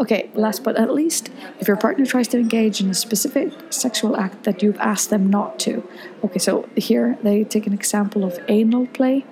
Okay, 0.00 0.28
last 0.34 0.64
but 0.64 0.76
not 0.76 0.92
least, 0.92 1.30
if 1.60 1.68
your 1.68 1.76
partner 1.76 2.04
tries 2.04 2.26
to 2.28 2.38
engage 2.38 2.80
in 2.80 2.90
a 2.90 2.94
specific 2.94 3.52
sexual 3.70 4.16
act 4.16 4.42
that 4.42 4.60
you've 4.60 4.80
asked 4.80 5.08
them 5.10 5.30
not 5.30 5.60
to. 5.60 5.86
Okay, 6.24 6.40
so 6.40 6.68
here 6.74 7.16
they 7.22 7.44
take 7.44 7.68
an 7.68 7.72
example 7.72 8.24
of 8.24 8.40
anal 8.48 8.86
play. 8.88 9.24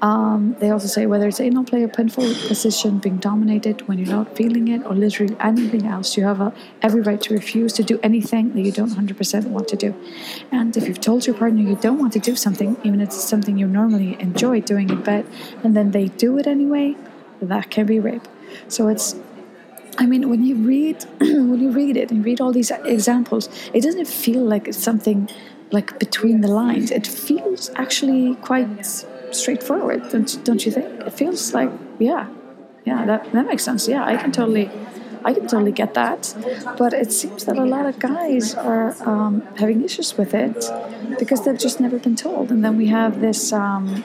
Um, 0.00 0.54
they 0.60 0.70
also 0.70 0.86
say 0.86 1.06
whether 1.06 1.26
it's 1.26 1.40
anal 1.40 1.64
play 1.64 1.82
a 1.82 1.88
painful 1.88 2.24
position, 2.46 2.98
being 2.98 3.16
dominated 3.16 3.86
when 3.88 3.98
you're 3.98 4.14
not 4.14 4.36
feeling 4.36 4.68
it, 4.68 4.84
or 4.86 4.94
literally 4.94 5.36
anything 5.40 5.86
else, 5.86 6.16
you 6.16 6.24
have 6.24 6.40
a, 6.40 6.52
every 6.82 7.00
right 7.00 7.20
to 7.22 7.34
refuse 7.34 7.72
to 7.74 7.82
do 7.82 7.98
anything 8.02 8.54
that 8.54 8.60
you 8.60 8.72
don't 8.72 8.90
100% 8.90 9.46
want 9.46 9.68
to 9.68 9.76
do. 9.76 9.94
And 10.52 10.76
if 10.76 10.86
you've 10.86 11.00
told 11.00 11.26
your 11.26 11.34
partner 11.34 11.62
you 11.62 11.76
don't 11.76 11.98
want 11.98 12.12
to 12.12 12.20
do 12.20 12.36
something, 12.36 12.76
even 12.84 13.00
if 13.00 13.08
it's 13.08 13.24
something 13.24 13.58
you 13.58 13.66
normally 13.66 14.20
enjoy 14.20 14.60
doing 14.60 14.88
in 14.90 15.02
bed, 15.02 15.26
and 15.64 15.76
then 15.76 15.90
they 15.90 16.08
do 16.08 16.38
it 16.38 16.46
anyway, 16.46 16.94
that 17.42 17.70
can 17.70 17.86
be 17.86 17.98
rape. 17.98 18.26
So 18.68 18.88
it's 18.88 19.16
I 20.00 20.06
mean, 20.06 20.28
when 20.28 20.44
you 20.44 20.54
read 20.54 21.04
when 21.20 21.60
you 21.60 21.70
read 21.70 21.96
it 21.96 22.12
and 22.12 22.24
read 22.24 22.40
all 22.40 22.52
these 22.52 22.70
examples, 22.70 23.48
it 23.74 23.82
doesn't 23.82 24.06
feel 24.06 24.42
like 24.42 24.68
it's 24.68 24.78
something 24.78 25.28
like 25.72 25.98
between 25.98 26.40
the 26.40 26.48
lines. 26.48 26.92
It 26.92 27.06
feels 27.06 27.70
actually 27.74 28.36
quite 28.36 29.04
straightforward, 29.32 30.08
don't 30.10 30.44
don't 30.44 30.64
you 30.64 30.72
think? 30.72 30.86
It 31.00 31.12
feels 31.12 31.54
like 31.54 31.70
yeah, 31.98 32.28
yeah, 32.84 33.04
that 33.06 33.32
that 33.32 33.46
makes 33.46 33.64
sense. 33.64 33.88
Yeah, 33.88 34.04
I 34.04 34.16
can 34.16 34.32
totally. 34.32 34.70
I 35.24 35.34
can 35.34 35.48
totally 35.48 35.72
get 35.72 35.94
that, 35.94 36.32
but 36.78 36.92
it 36.92 37.12
seems 37.12 37.44
that 37.46 37.58
a 37.58 37.64
lot 37.64 37.86
of 37.86 37.98
guys 37.98 38.54
are 38.54 38.94
um, 39.02 39.42
having 39.56 39.82
issues 39.82 40.16
with 40.16 40.32
it 40.32 40.70
because 41.18 41.44
they've 41.44 41.58
just 41.58 41.80
never 41.80 41.98
been 41.98 42.14
told. 42.14 42.52
And 42.52 42.64
then 42.64 42.76
we 42.76 42.86
have 42.86 43.20
this 43.20 43.52
um, 43.52 44.04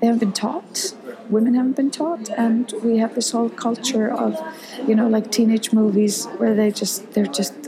they 0.00 0.06
haven't 0.06 0.20
been 0.20 0.32
taught 0.32 0.94
women 1.30 1.54
haven't 1.54 1.76
been 1.76 1.90
taught 1.90 2.28
and 2.30 2.72
we 2.82 2.98
have 2.98 3.14
this 3.14 3.32
whole 3.32 3.48
culture 3.48 4.10
of 4.10 4.38
you 4.86 4.94
know 4.94 5.08
like 5.08 5.30
teenage 5.30 5.72
movies 5.72 6.26
where 6.36 6.54
they 6.54 6.70
just 6.70 7.10
they're 7.12 7.26
just 7.26 7.65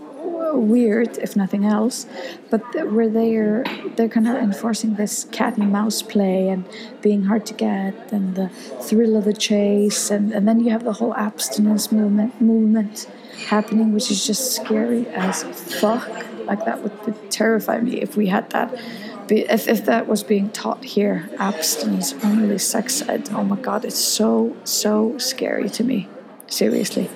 weird 0.57 1.19
if 1.19 1.37
nothing 1.37 1.65
else 1.65 2.07
but 2.51 2.63
where 2.93 3.09
they're 3.09 3.65
they're 3.97 4.09
kind 4.09 4.29
of 4.29 4.37
enforcing 4.37 4.95
this 4.95 5.25
cat 5.33 5.57
and 5.57 5.73
mouse 5.73 6.03
play 6.03 6.49
and 6.49 6.65
being 7.03 7.25
hard 7.25 7.45
to 7.47 7.55
get 7.55 8.13
and 8.13 8.35
the 8.35 8.49
thrill 8.83 9.17
of 9.17 9.25
the 9.25 9.33
chase 9.33 10.11
and, 10.11 10.33
and 10.33 10.47
then 10.47 10.61
you 10.61 10.71
have 10.71 10.85
the 10.85 10.93
whole 10.93 11.15
abstinence 11.15 11.91
movement 11.93 12.41
movement 12.41 13.09
happening 13.47 13.93
which 13.93 14.11
is 14.11 14.27
just 14.27 14.55
scary 14.57 15.07
as 15.09 15.43
fuck. 15.81 16.09
Like 16.47 16.65
that 16.65 16.83
would 16.83 17.31
terrify 17.31 17.79
me 17.79 18.01
if 18.01 18.17
we 18.17 18.27
had 18.29 18.51
that 18.51 18.75
if, 19.31 19.69
if 19.69 19.85
that 19.85 20.07
was 20.07 20.23
being 20.23 20.51
taught 20.51 20.85
here, 20.85 21.29
abstinence 21.39 22.15
only 22.25 22.59
sex 22.59 23.03
ed, 23.03 23.29
oh 23.33 23.45
my 23.45 23.57
god, 23.57 23.85
it's 23.85 23.99
so, 23.99 24.57
so 24.65 25.19
scary 25.19 25.69
to 25.71 25.85
me. 25.85 26.09
Seriously. 26.49 27.11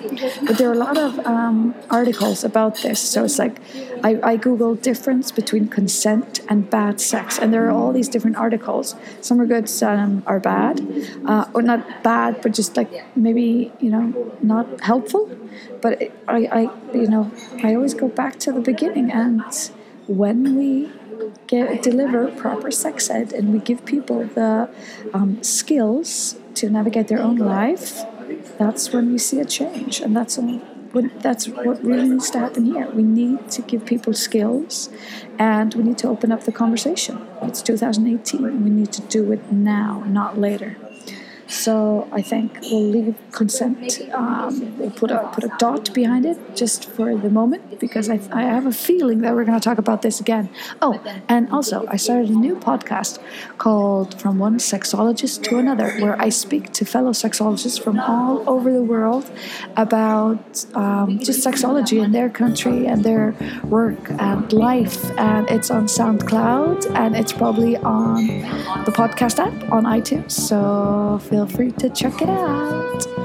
But 0.45 0.59
there 0.59 0.69
are 0.69 0.73
a 0.73 0.77
lot 0.77 0.95
of 0.97 1.17
um, 1.25 1.73
articles 1.89 2.43
about 2.43 2.77
this. 2.83 2.99
So 2.99 3.25
it's 3.25 3.39
like 3.39 3.59
I, 4.03 4.19
I 4.21 4.37
Googled 4.37 4.83
difference 4.83 5.31
between 5.31 5.67
consent 5.67 6.41
and 6.49 6.69
bad 6.69 7.01
sex, 7.01 7.39
and 7.39 7.51
there 7.51 7.65
are 7.67 7.71
all 7.71 7.91
these 7.91 8.07
different 8.07 8.37
articles. 8.37 8.95
Some 9.21 9.41
are 9.41 9.47
good, 9.47 9.67
some 9.67 10.21
are 10.27 10.39
bad. 10.39 10.81
Uh, 11.25 11.45
or 11.55 11.63
not 11.63 12.03
bad, 12.03 12.41
but 12.43 12.53
just 12.53 12.77
like 12.77 12.91
maybe, 13.15 13.71
you 13.79 13.89
know, 13.89 14.31
not 14.43 14.81
helpful. 14.81 15.29
But 15.81 16.01
it, 16.01 16.11
I, 16.27 16.37
I, 16.59 16.61
you 16.93 17.07
know, 17.07 17.31
I 17.63 17.73
always 17.73 17.95
go 17.95 18.07
back 18.07 18.39
to 18.39 18.51
the 18.51 18.61
beginning 18.61 19.11
and 19.11 19.43
when 20.07 20.55
we 20.57 20.91
get, 21.47 21.81
deliver 21.81 22.27
proper 22.31 22.71
sex 22.71 23.09
ed 23.09 23.33
and 23.33 23.53
we 23.53 23.59
give 23.59 23.85
people 23.85 24.25
the 24.25 24.69
um, 25.13 25.41
skills 25.41 26.37
to 26.55 26.69
navigate 26.69 27.07
their 27.07 27.21
own 27.21 27.37
life, 27.37 28.03
that's 28.57 28.91
when 28.91 29.11
we 29.11 29.17
see 29.17 29.39
a 29.39 29.45
change. 29.45 29.99
And 29.99 30.15
that's 30.15 30.37
when, 30.37 31.11
that's 31.19 31.47
what 31.47 31.83
really 31.83 32.09
needs 32.09 32.29
to 32.31 32.39
happen 32.39 32.65
here. 32.65 32.89
We 32.89 33.03
need 33.03 33.49
to 33.51 33.61
give 33.61 33.85
people 33.85 34.13
skills 34.13 34.89
and 35.39 35.73
we 35.73 35.83
need 35.83 35.97
to 35.99 36.07
open 36.07 36.31
up 36.31 36.43
the 36.43 36.51
conversation. 36.51 37.27
It's 37.41 37.61
2018. 37.61 38.63
We 38.63 38.69
need 38.69 38.91
to 38.93 39.01
do 39.01 39.31
it 39.31 39.51
now, 39.51 40.03
not 40.07 40.37
later. 40.37 40.77
So 41.53 42.07
I 42.11 42.21
think 42.21 42.57
we'll 42.63 42.89
leave 42.89 43.15
consent. 43.31 44.01
Um, 44.11 44.77
we'll 44.79 44.91
put 44.91 45.11
a 45.11 45.29
put 45.33 45.43
a 45.43 45.51
dot 45.59 45.93
behind 45.93 46.25
it 46.25 46.37
just 46.55 46.89
for 46.89 47.15
the 47.15 47.29
moment 47.29 47.79
because 47.79 48.09
I, 48.09 48.19
I 48.31 48.43
have 48.43 48.65
a 48.65 48.71
feeling 48.71 49.19
that 49.21 49.35
we're 49.35 49.45
going 49.45 49.59
to 49.59 49.63
talk 49.63 49.77
about 49.77 50.01
this 50.01 50.19
again. 50.19 50.49
Oh, 50.81 50.99
and 51.29 51.49
also 51.51 51.85
I 51.87 51.97
started 51.97 52.29
a 52.29 52.33
new 52.47 52.55
podcast 52.55 53.19
called 53.59 54.19
From 54.19 54.39
One 54.39 54.57
Sexologist 54.57 55.43
to 55.43 55.57
Another, 55.57 55.91
where 56.01 56.19
I 56.19 56.29
speak 56.29 56.73
to 56.73 56.85
fellow 56.85 57.11
sexologists 57.11 57.81
from 57.81 57.99
all 57.99 58.49
over 58.49 58.73
the 58.73 58.81
world 58.81 59.29
about 59.77 60.65
um, 60.73 61.19
just 61.19 61.45
sexology 61.45 62.03
in 62.03 62.11
their 62.11 62.29
country 62.29 62.87
and 62.87 63.03
their 63.03 63.35
work 63.65 64.09
and 64.09 64.51
life. 64.51 65.03
And 65.19 65.47
it's 65.49 65.69
on 65.69 65.85
SoundCloud 65.85 66.95
and 66.95 67.15
it's 67.15 67.31
probably 67.31 67.77
on 67.77 68.25
the 68.85 68.91
podcast 68.91 69.37
app 69.39 69.71
on 69.71 69.83
iTunes. 69.83 70.31
So 70.31 71.19
feel 71.47 71.57
free 71.57 71.71
to 71.71 71.89
check 71.89 72.21
it 72.21 72.29
out. 72.29 73.22